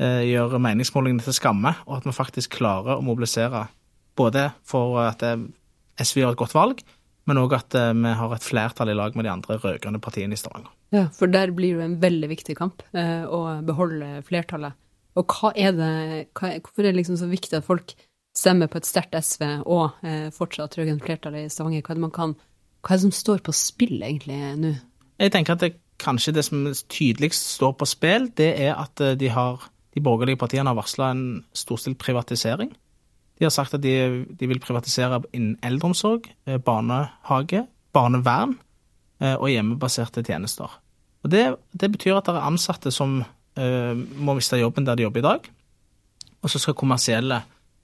gjør 0.00 0.56
meningsmålingene 0.62 1.24
til 1.26 1.34
skamme, 1.36 1.74
og 1.84 1.98
at 1.98 2.06
vi 2.08 2.14
faktisk 2.16 2.54
klarer 2.56 2.96
å 2.96 3.04
mobilisere 3.04 3.66
både 4.16 4.50
for 4.66 5.00
at 5.02 5.22
eh, 5.26 5.38
SV 6.00 6.22
gjør 6.22 6.34
et 6.34 6.40
godt 6.40 6.56
valg, 6.56 6.82
men 7.28 7.40
òg 7.40 7.54
at 7.58 7.76
eh, 7.78 7.92
vi 7.94 8.12
har 8.20 8.34
et 8.34 8.46
flertall 8.46 8.92
i 8.92 8.96
lag 8.96 9.16
med 9.16 9.26
de 9.26 9.32
andre 9.32 9.58
rød-grønne 9.60 10.02
partiene 10.02 10.36
i 10.36 10.40
Stavanger. 10.40 10.72
Ja, 10.94 11.06
for 11.14 11.30
der 11.30 11.52
blir 11.54 11.78
det 11.78 11.86
en 11.86 11.98
veldig 12.02 12.30
viktig 12.32 12.56
kamp 12.58 12.84
eh, 12.96 13.26
å 13.26 13.60
beholde 13.66 14.20
flertallet. 14.26 14.78
Og 15.18 15.34
hva 15.34 15.50
er 15.58 15.74
det, 15.74 15.92
hva 16.38 16.54
hvorfor 16.62 16.84
er 16.84 16.92
det 16.92 17.00
liksom 17.00 17.18
så 17.18 17.28
viktig 17.30 17.58
at 17.58 17.66
folk 17.66 17.94
stemmer 18.36 18.70
på 18.70 18.78
et 18.78 18.86
sterkt 18.86 19.16
SV 19.18 19.44
og 19.66 20.00
eh, 20.06 20.30
fortsatt 20.34 20.78
rød-grønt 20.78 21.04
flertall 21.06 21.38
i 21.42 21.48
Stavanger? 21.52 21.84
Hva 21.84 21.94
er, 21.94 22.00
det 22.00 22.06
man 22.06 22.16
kan, 22.16 22.36
hva 22.80 22.94
er 22.94 23.00
det 23.00 23.06
som 23.08 23.14
står 23.20 23.44
på 23.46 23.54
spill 23.56 24.00
egentlig 24.00 24.40
nå? 24.60 24.74
Jeg 25.20 25.34
tenker 25.34 25.58
at 25.58 25.64
det, 25.66 25.74
kanskje 26.00 26.32
det 26.32 26.46
som 26.46 26.64
tydeligst 26.88 27.50
står 27.58 27.74
på 27.76 27.88
spill, 27.88 28.30
det 28.40 28.54
er 28.56 28.72
at 28.80 29.02
eh, 29.04 29.18
de, 29.20 29.28
har, 29.34 29.68
de 29.94 30.02
borgerlige 30.04 30.38
partiene 30.38 30.70
har 30.70 30.78
varsla 30.78 31.10
en 31.10 31.24
storstilt 31.56 31.98
privatisering. 31.98 32.70
De 33.40 33.46
har 33.46 33.54
sagt 33.54 33.74
at 33.74 33.82
de, 33.82 34.26
de 34.28 34.48
vil 34.50 34.60
privatisere 34.62 35.22
innen 35.32 35.56
eldreomsorg, 35.66 36.28
eh, 36.46 36.60
barnehage, 36.60 37.64
barnevern 37.96 38.58
eh, 39.22 39.34
og 39.34 39.48
hjemmebaserte 39.50 40.22
tjenester. 40.26 40.70
Og 41.24 41.32
det, 41.32 41.44
det 41.72 41.90
betyr 41.92 42.18
at 42.18 42.28
det 42.28 42.36
er 42.36 42.46
ansatte 42.48 42.92
som 42.94 43.18
uh, 43.20 43.94
må 44.16 44.32
miste 44.38 44.56
jobben 44.56 44.86
der 44.86 44.96
de 44.96 45.04
jobber 45.04 45.20
i 45.20 45.26
dag, 45.26 45.48
og 46.40 46.48
så 46.48 46.60
skal 46.62 46.76
kommersielle 46.78 47.42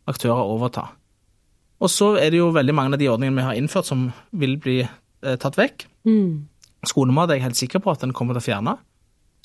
aktører 0.08 0.40
overta. 0.40 0.86
Og 1.76 1.92
så 1.92 2.14
er 2.16 2.32
det 2.32 2.40
jo 2.40 2.54
veldig 2.56 2.72
mange 2.72 2.96
av 2.96 3.02
de 3.02 3.10
ordningene 3.12 3.42
vi 3.42 3.44
har 3.44 3.58
innført 3.60 3.90
som 3.90 4.06
vil 4.32 4.56
bli 4.62 4.78
uh, 4.86 5.34
tatt 5.36 5.58
vekk. 5.60 5.84
Skolemat 6.88 7.28
er 7.28 7.40
jeg 7.40 7.46
helt 7.50 7.60
sikker 7.60 7.84
på 7.84 7.92
at 7.92 8.04
den 8.04 8.14
kommer 8.16 8.36
til 8.36 8.44
å 8.44 8.46
fjerne. 8.46 8.76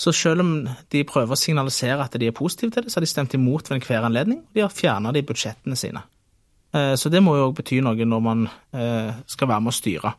Så 0.02 0.14
selv 0.16 0.42
om 0.42 0.54
de 0.90 1.04
prøver 1.06 1.36
å 1.36 1.38
signalisere 1.38 2.02
at 2.02 2.16
de 2.18 2.30
er 2.30 2.34
positive 2.34 2.74
til 2.74 2.86
det, 2.86 2.92
så 2.92 2.98
har 2.98 3.06
de 3.06 3.12
stemt 3.12 3.36
imot 3.38 3.70
ved 3.70 3.78
enhver 3.78 4.08
anledning. 4.08 4.40
og 4.48 4.58
De 4.58 4.64
har 4.64 4.74
fjerna 4.74 5.12
det 5.14 5.22
i 5.22 5.28
budsjettene 5.30 5.78
sine. 5.78 6.02
Eh, 6.74 6.96
Så 6.96 7.12
det 7.14 7.22
må 7.22 7.36
jo 7.38 7.52
òg 7.52 7.56
bety 7.60 7.82
noe 7.86 8.08
når 8.08 8.22
man 8.22 8.48
eh, 8.74 9.14
skal 9.28 9.52
være 9.52 9.62
med 9.62 9.74
å 9.74 9.78
styre. 9.78 10.14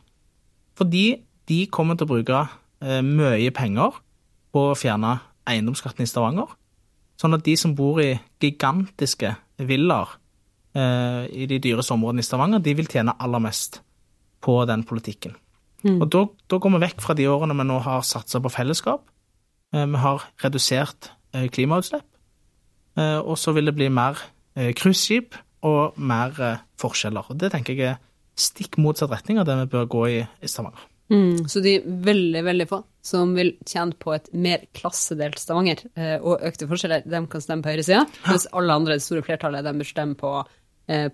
Fordi 0.79 1.05
de 1.49 1.59
kommer 1.67 1.97
til 1.97 2.07
å 2.07 2.13
bruke 2.13 2.47
eh, 2.81 3.01
mye 3.03 3.51
penger 3.51 3.99
på 4.53 4.67
å 4.71 4.77
fjerne 4.77 5.17
eiendomsskatten 5.49 6.05
i 6.05 6.07
Stavanger. 6.07 6.47
Sånn 7.19 7.35
at 7.35 7.43
de 7.43 7.55
som 7.59 7.75
bor 7.75 7.99
i 8.01 8.13
gigantiske 8.41 9.35
villaer 9.57 10.19
i 10.73 11.45
de 11.45 11.59
dyreste 11.61 11.93
områdene 11.93 12.23
i 12.23 12.25
Stavanger, 12.25 12.61
de 12.65 12.71
vil 12.73 12.87
tjene 12.89 13.13
aller 13.21 13.41
mest 13.43 13.75
på 14.41 14.55
den 14.65 14.81
politikken. 14.89 15.35
Og 15.85 16.07
da, 16.09 16.23
da 16.49 16.57
går 16.57 16.73
vi 16.73 16.79
vekk 16.81 17.03
fra 17.05 17.13
de 17.13 17.27
årene 17.29 17.53
vi 17.59 17.65
nå 17.69 17.77
har 17.85 18.01
satsa 18.01 18.41
på 18.41 18.49
fellesskap. 18.49 19.03
Eh, 19.73 19.85
Vi 19.85 19.97
har 19.97 20.23
redusert 20.43 21.11
eh, 21.33 21.49
klimautslipp. 21.49 22.05
Eh, 22.97 23.19
Og 23.19 23.37
så 23.37 23.53
vil 23.53 23.65
det 23.65 23.75
bli 23.75 23.89
mer 23.89 24.17
cruiseskip 24.53 25.33
og 25.65 25.95
mer 25.97 26.29
forskjeller. 26.77 27.25
Og 27.31 27.37
Det 27.41 27.49
tenker 27.51 27.73
jeg 27.73 27.95
er 27.95 28.01
stikk 28.37 28.77
motsatt 28.77 29.09
retning 29.09 29.39
av 29.41 29.47
det 29.47 29.55
vi 29.63 29.71
bør 29.71 29.87
gå 29.89 30.01
i, 30.11 30.19
i 30.21 30.47
Stavanger. 30.47 30.83
Mm, 31.09 31.47
så 31.49 31.61
de 31.63 31.79
veldig, 31.81 32.43
veldig 32.45 32.67
få 32.69 32.83
som 33.01 33.33
vil 33.33 33.55
tjene 33.65 33.97
på 33.97 34.13
et 34.13 34.29
mer 34.33 34.67
klassedelt 34.77 35.41
Stavanger 35.41 35.81
og 36.21 36.45
økte 36.45 36.67
forskjeller, 36.69 37.01
de 37.09 37.23
kan 37.27 37.41
stemme 37.41 37.65
på 37.65 37.73
høyresida, 37.73 38.05
mens 38.27 38.45
alle 38.53 38.77
andre, 38.77 38.99
det 38.99 39.07
store 39.07 39.25
flertallet, 39.25 39.65
de 39.65 39.73
bør 39.73 39.89
stemme 39.89 40.15
på, 40.21 40.35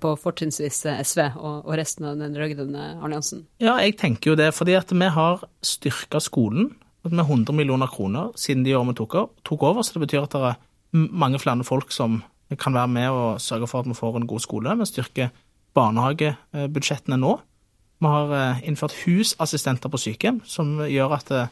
på 0.03 0.13
fortrinnsvis 0.19 0.83
SV 1.07 1.23
og 1.39 1.71
resten 1.79 2.11
av 2.11 2.19
den 2.19 2.35
rød-grønne 2.35 2.91
alliansen. 2.99 3.47
Ja, 3.63 3.77
jeg 3.79 3.95
tenker 4.03 4.33
jo 4.33 4.37
det, 4.39 4.51
fordi 4.53 4.75
at 4.75 4.91
vi 4.91 5.09
har 5.15 5.47
styrka 5.63 6.19
skolen 6.19 6.73
med 7.03 7.23
100 7.23 7.55
millioner 7.55 7.87
kroner 7.87 8.33
siden 8.35 8.65
de 8.65 8.75
årene 8.75 8.93
vi 8.93 8.99
tok, 8.99 9.15
tok 9.47 9.63
over, 9.63 9.83
så 9.83 9.95
det 9.95 10.03
betyr 10.07 10.25
at 10.25 10.35
det 10.35 10.41
er 10.49 10.59
mange 10.93 11.39
flere 11.39 11.63
folk 11.63 11.93
som 11.95 12.21
kan 12.59 12.73
være 12.73 12.89
med 12.91 13.09
og 13.13 13.41
sørge 13.41 13.67
for 13.69 13.83
at 13.83 13.87
vi 13.87 13.93
får 13.93 14.17
en 14.17 14.27
god 14.27 14.39
skole. 14.39 14.73
Vi 14.79 14.87
styrker 14.89 15.29
barnehagebudsjettene 15.77 17.19
nå. 17.21 17.37
Vi 17.99 18.09
har 18.09 18.33
eh, 18.35 18.61
innført 18.67 18.95
husassistenter 19.05 19.91
på 19.91 19.99
sykehjem, 20.01 20.41
som 20.43 20.79
gjør 20.81 21.15
at 21.19 21.29
det, 21.29 21.47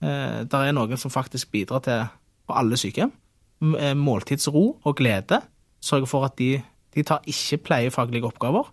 det 0.00 0.60
er 0.60 0.76
noen 0.76 1.00
som 1.00 1.10
faktisk 1.10 1.50
bidrar 1.50 1.82
til 1.82 2.04
på 2.48 2.56
alle 2.56 2.78
sykehjem. 2.80 3.12
Eh, 3.78 3.94
Måltidsro 3.98 4.78
og 4.84 4.96
glede 4.96 5.40
sørger 5.82 6.06
for 6.06 6.26
at 6.28 6.38
de, 6.38 6.60
de 6.94 7.02
tar 7.02 7.24
ikke 7.26 7.62
pleiefaglige 7.68 8.26
oppgaver, 8.26 8.70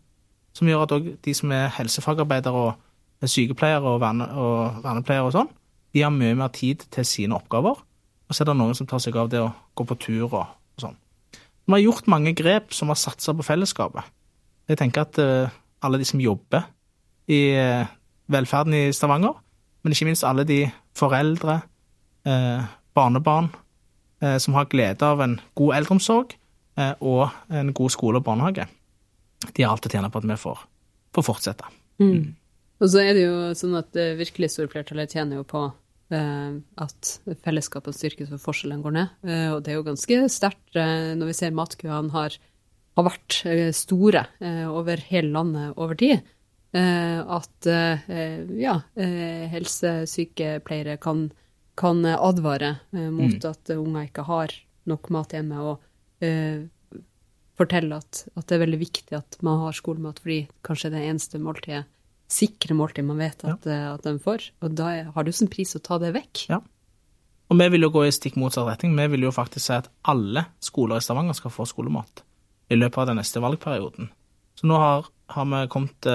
som 0.55 0.69
gjør 0.69 0.85
at 0.85 0.95
òg 0.95 1.07
de 1.25 1.33
som 1.33 1.51
er 1.51 1.73
helsefagarbeidere 1.75 2.65
og 2.69 3.29
sykepleiere 3.29 3.81
og, 3.81 3.99
verne, 4.03 4.27
og 4.37 4.83
vernepleiere 4.83 5.29
og 5.29 5.33
sånn, 5.33 5.49
de 5.95 6.03
har 6.03 6.11
mye 6.11 6.35
mer 6.35 6.51
tid 6.51 6.83
til 6.91 7.07
sine 7.07 7.37
oppgaver. 7.37 7.79
Og 8.25 8.35
så 8.35 8.43
er 8.43 8.49
det 8.49 8.57
noen 8.59 8.75
som 8.75 8.87
tar 8.89 8.99
seg 8.99 9.15
av 9.19 9.29
det 9.31 9.39
å 9.39 9.53
gå 9.77 9.85
på 9.87 9.95
tur 10.01 10.25
og, 10.27 10.41
og 10.43 10.81
sånn. 10.81 10.97
Vi 11.65 11.73
har 11.73 11.83
gjort 11.85 12.09
mange 12.11 12.33
grep 12.37 12.75
som 12.75 12.91
har 12.91 12.99
satsa 12.99 13.33
på 13.33 13.45
fellesskapet. 13.45 14.03
Jeg 14.69 14.81
tenker 14.81 15.05
at 15.05 15.19
uh, 15.21 15.53
alle 15.85 16.01
de 16.01 16.07
som 16.07 16.21
jobber 16.21 16.65
i 17.31 17.39
uh, 17.55 17.87
velferden 18.33 18.75
i 18.75 18.83
Stavanger, 18.93 19.37
men 19.85 19.93
ikke 19.93 20.09
minst 20.09 20.25
alle 20.27 20.45
de 20.47 20.63
foreldre, 20.97 21.61
uh, 22.27 22.65
barnebarn 22.95 23.53
som 24.41 24.55
har 24.55 24.69
glede 24.71 25.05
av 25.05 25.19
en 25.21 25.33
god 25.59 25.73
eldreomsorg 25.75 26.31
og 27.03 27.51
en 27.53 27.67
god 27.75 27.91
skole 27.93 28.17
og 28.17 28.23
barnehage. 28.25 28.63
De 29.51 29.61
har 29.61 29.73
alt 29.75 29.85
å 29.85 29.91
tjene 29.91 30.07
på 30.09 30.21
at 30.21 30.25
vi 30.31 30.37
får, 30.39 30.61
får 31.13 31.25
fortsette. 31.27 31.67
Mm. 32.01 32.31
Og 32.79 32.89
så 32.89 33.03
er 33.03 33.11
det 33.13 33.25
jo 33.27 33.35
sånn 33.59 33.75
at 33.77 33.91
det 33.93 34.07
virkelig 34.17 34.53
store 34.53 34.71
flertallet 34.71 35.13
tjener 35.13 35.43
jo 35.43 35.45
på 35.45 35.65
at 36.13 37.09
fellesskapene 37.41 37.95
styrkes 37.97 38.29
og 38.35 38.41
forskjellene 38.43 38.83
går 38.85 38.93
ned. 38.93 39.13
Eh, 39.25 39.47
og 39.55 39.63
det 39.65 39.73
er 39.73 39.79
jo 39.79 39.87
ganske 39.87 40.19
sterkt 40.29 40.77
eh, 40.77 41.15
når 41.17 41.31
vi 41.31 41.37
ser 41.37 41.55
matkøene 41.57 42.13
har, 42.13 42.35
har 42.97 43.07
vært 43.07 43.39
eh, 43.49 43.71
store 43.73 44.27
eh, 44.39 44.67
over 44.69 45.01
hele 45.09 45.33
landet 45.33 45.73
over 45.81 45.97
tid. 45.97 46.21
Eh, 46.75 47.19
at 47.23 47.67
ja, 48.59 48.75
helsesykepleiere 49.53 50.97
kan, 51.01 51.29
kan 51.79 52.03
advare 52.05 52.75
mot 52.91 53.39
Mm. 53.39 53.49
at 53.49 53.71
unger 53.77 54.09
ikke 54.09 54.25
har 54.27 54.53
nok 54.85 55.09
mat 55.09 55.31
hjemme, 55.33 55.57
og 55.57 55.79
fortelle 57.55 57.95
at, 57.95 58.25
at 58.35 58.45
det 58.47 58.57
er 58.57 58.63
veldig 58.65 58.79
viktig 58.81 59.15
at 59.17 59.37
man 59.45 59.61
har 59.63 59.73
skolemat, 59.77 60.19
fordi 60.19 60.47
kanskje 60.67 60.91
det 60.91 60.99
det 60.99 61.09
eneste 61.13 61.39
måltidet, 61.39 61.85
sikre 62.31 62.75
måltid 62.77 63.05
man 63.07 63.21
vet 63.21 63.43
at, 63.45 63.67
ja. 63.69 63.95
at 63.95 64.05
de 64.05 64.15
får. 64.21 64.49
Og 64.65 64.77
da 64.77 64.91
har 65.13 65.25
det 65.25 65.33
jo 65.33 65.39
sin 65.41 65.51
pris 65.51 65.75
å 65.77 65.83
ta 65.83 65.99
det 66.01 66.13
vekk. 66.15 66.45
Ja. 66.51 66.61
Og 67.53 67.59
vi 67.59 67.67
vil 67.75 67.85
jo 67.85 67.91
gå 67.93 68.07
i 68.07 68.13
stikk 68.13 68.39
motsatt 68.41 68.65
retning. 68.67 68.95
Vi 68.97 69.05
vil 69.13 69.27
jo 69.27 69.33
faktisk 69.35 69.67
si 69.67 69.75
at 69.75 69.91
alle 70.09 70.47
skoler 70.63 70.97
i 70.97 71.05
Stavanger 71.05 71.37
skal 71.37 71.53
få 71.53 71.67
skolemat 71.69 72.23
i 72.73 72.77
løpet 72.79 73.03
av 73.03 73.11
den 73.11 73.19
neste 73.21 73.41
valgperioden. 73.43 74.09
Så 74.57 74.69
nå 74.69 74.79
har, 74.81 75.05
har 75.35 75.49
vi 75.51 75.61
kommet 75.69 76.09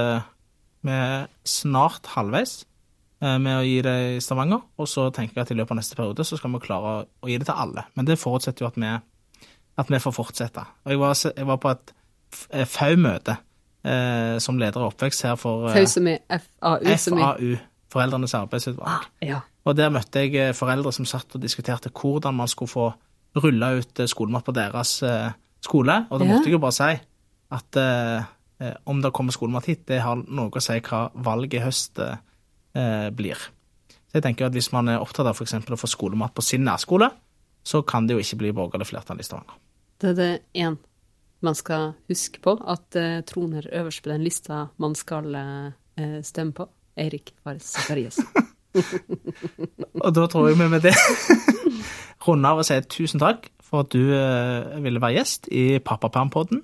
med 0.87 0.96
er 0.96 1.29
snart 1.44 2.09
halvveis 2.14 2.62
eh, 3.23 3.37
med 3.42 3.59
å 3.59 3.64
gi 3.66 3.79
det 3.85 3.96
i 4.16 4.18
Stavanger, 4.25 4.62
og 4.81 4.88
så 4.88 5.09
tenker 5.14 5.38
jeg 5.40 5.46
at 5.46 5.55
i 5.55 5.59
løpet 5.59 5.75
av 5.75 5.81
neste 5.81 5.99
periode 5.99 6.27
så 6.27 6.38
skal 6.40 6.55
vi 6.55 6.62
klare 6.64 6.94
å, 7.05 7.29
gi 7.29 7.38
det 7.40 7.49
til 7.51 7.62
alle. 7.66 7.87
Men 7.94 8.09
det 8.09 8.20
forutsetter 8.20 8.64
jo 8.64 8.70
at 8.70 8.81
vi, 8.81 8.94
at 9.83 9.92
vi 9.92 10.03
får 10.03 10.16
fortsette. 10.16 10.66
Og 10.87 10.94
jeg 10.94 11.03
var, 11.03 11.16
jeg 11.37 11.51
var 11.53 11.62
på 11.62 11.75
et 11.75 11.94
FAU-møte 12.70 13.37
eh, 13.84 14.38
som 14.38 14.58
leder 14.58 14.80
av 14.80 14.92
oppvekst 14.92 15.22
her 15.26 15.36
for 15.40 15.68
eh, 15.70 15.86
FAU 16.60 17.56
Foreldrenes 17.90 18.34
arbeidsutvalg. 18.38 18.86
ah, 18.88 19.06
Ja. 19.20 19.40
Og 19.66 19.76
der 19.76 19.90
møtte 19.90 20.22
jeg 20.22 20.34
eh, 20.38 20.52
foreldre 20.54 20.92
som 20.92 21.04
satt 21.04 21.34
og 21.34 21.42
diskuterte 21.42 21.90
hvordan 21.90 22.34
man 22.34 22.48
skulle 22.48 22.70
få 22.70 22.92
rulla 23.42 23.72
ut 23.78 24.00
eh, 24.00 24.06
skolemat 24.06 24.44
på 24.46 24.54
deres 24.54 25.02
eh, 25.02 25.32
skole. 25.60 26.06
Og 26.10 26.20
da 26.20 26.24
Ja. 26.24 26.32
måtte 26.32 26.46
jeg 26.46 26.52
jo 26.52 26.58
bare 26.62 26.72
si 26.72 27.00
at 27.50 27.80
om 28.86 29.00
det 29.02 29.10
kommer 29.12 29.32
skolemat 29.32 29.64
hit, 29.66 29.86
det 29.88 30.00
har 30.04 30.16
noe 30.16 30.50
å 30.50 30.60
si 30.62 30.76
hva 30.80 31.10
valget 31.14 31.54
i 31.54 31.64
høst 31.64 31.98
blir. 33.16 33.34
Så 34.06 34.12
jeg 34.18 34.22
tenker 34.22 34.46
at 34.46 34.52
hvis 34.52 34.68
man 34.72 34.88
er 34.88 35.00
opptatt 35.02 35.26
av 35.26 35.34
f.eks. 35.34 35.54
å 35.66 35.78
få 35.80 35.88
skolemat 35.88 36.34
på 36.36 36.42
sin 36.44 36.62
nærskole, 36.64 37.08
så 37.64 37.80
kan 37.82 38.06
det 38.06 38.14
jo 38.14 38.20
ikke 38.22 38.36
bli 38.44 38.52
borgerlig 38.52 38.86
flertall 38.86 39.18
i 39.18 39.26
Stavanger. 39.26 39.56
Det 39.98 40.10
er 40.10 40.14
det 40.14 40.30
én 40.54 40.76
man 41.44 41.57
skal 41.57 41.94
huske 42.11 42.42
på, 42.44 42.57
at 42.59 42.98
uh, 42.98 43.20
troner 43.26 43.68
øverst 43.72 44.05
på 44.05 44.12
den 44.12 44.24
lista 44.24 44.66
man 44.81 44.96
skal 44.98 45.35
uh, 45.35 46.20
stemme 46.26 46.57
på. 46.57 46.68
Eirik 47.00 47.33
Fares 47.44 47.70
Zakariassen. 47.70 48.26
Og 50.05 50.11
da 50.14 50.26
tror 50.29 50.50
jeg 50.50 50.59
vi 50.59 50.66
med 50.68 50.85
det 50.85 50.92
runder 52.26 52.53
av 52.53 52.61
og 52.61 52.66
sier 52.68 52.85
tusen 52.85 53.22
takk 53.22 53.48
for 53.64 53.87
at 53.87 53.94
du 53.94 54.11
uh, 54.12 54.76
ville 54.85 55.00
være 55.00 55.20
gjest 55.20 55.48
i 55.48 55.81
Pappapermpodden. 55.83 56.62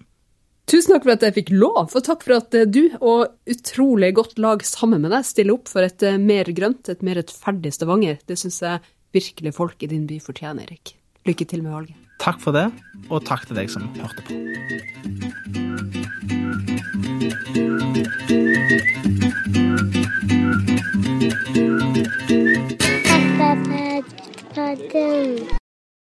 Tusen 0.67 0.93
takk 0.93 1.07
for 1.07 1.15
at 1.15 1.23
jeg 1.23 1.37
fikk 1.37 1.53
lov, 1.55 1.93
og 1.95 2.05
takk 2.05 2.27
for 2.27 2.37
at 2.41 2.57
du 2.75 2.83
og 2.99 3.37
utrolig 3.47 4.11
godt 4.19 4.41
lag 4.43 4.65
sammen 4.67 5.05
med 5.05 5.15
deg 5.15 5.29
stiller 5.29 5.55
opp 5.55 5.71
for 5.71 5.87
et 5.87 6.03
mer 6.19 6.51
grønt, 6.51 6.91
et 6.91 7.07
mer 7.07 7.21
rettferdig 7.23 7.71
Stavanger. 7.77 8.19
Det 8.27 8.35
syns 8.41 8.59
jeg 8.67 8.83
virkelig 9.15 9.55
folk 9.55 9.87
i 9.87 9.93
din 9.95 10.09
by 10.11 10.19
fortjener, 10.27 10.67
Erik. 10.67 10.97
Lykke 11.27 11.47
til 11.47 11.62
med 11.62 11.79
valget. 11.79 12.06
Takk 12.18 12.40
for 12.42 12.52
det, 12.57 12.70
og 13.11 13.22
takk 13.26 13.46
til 13.46 13.57
deg 13.59 13.70
som 13.70 13.87
hørte 14.00 14.22
på. 14.26 14.35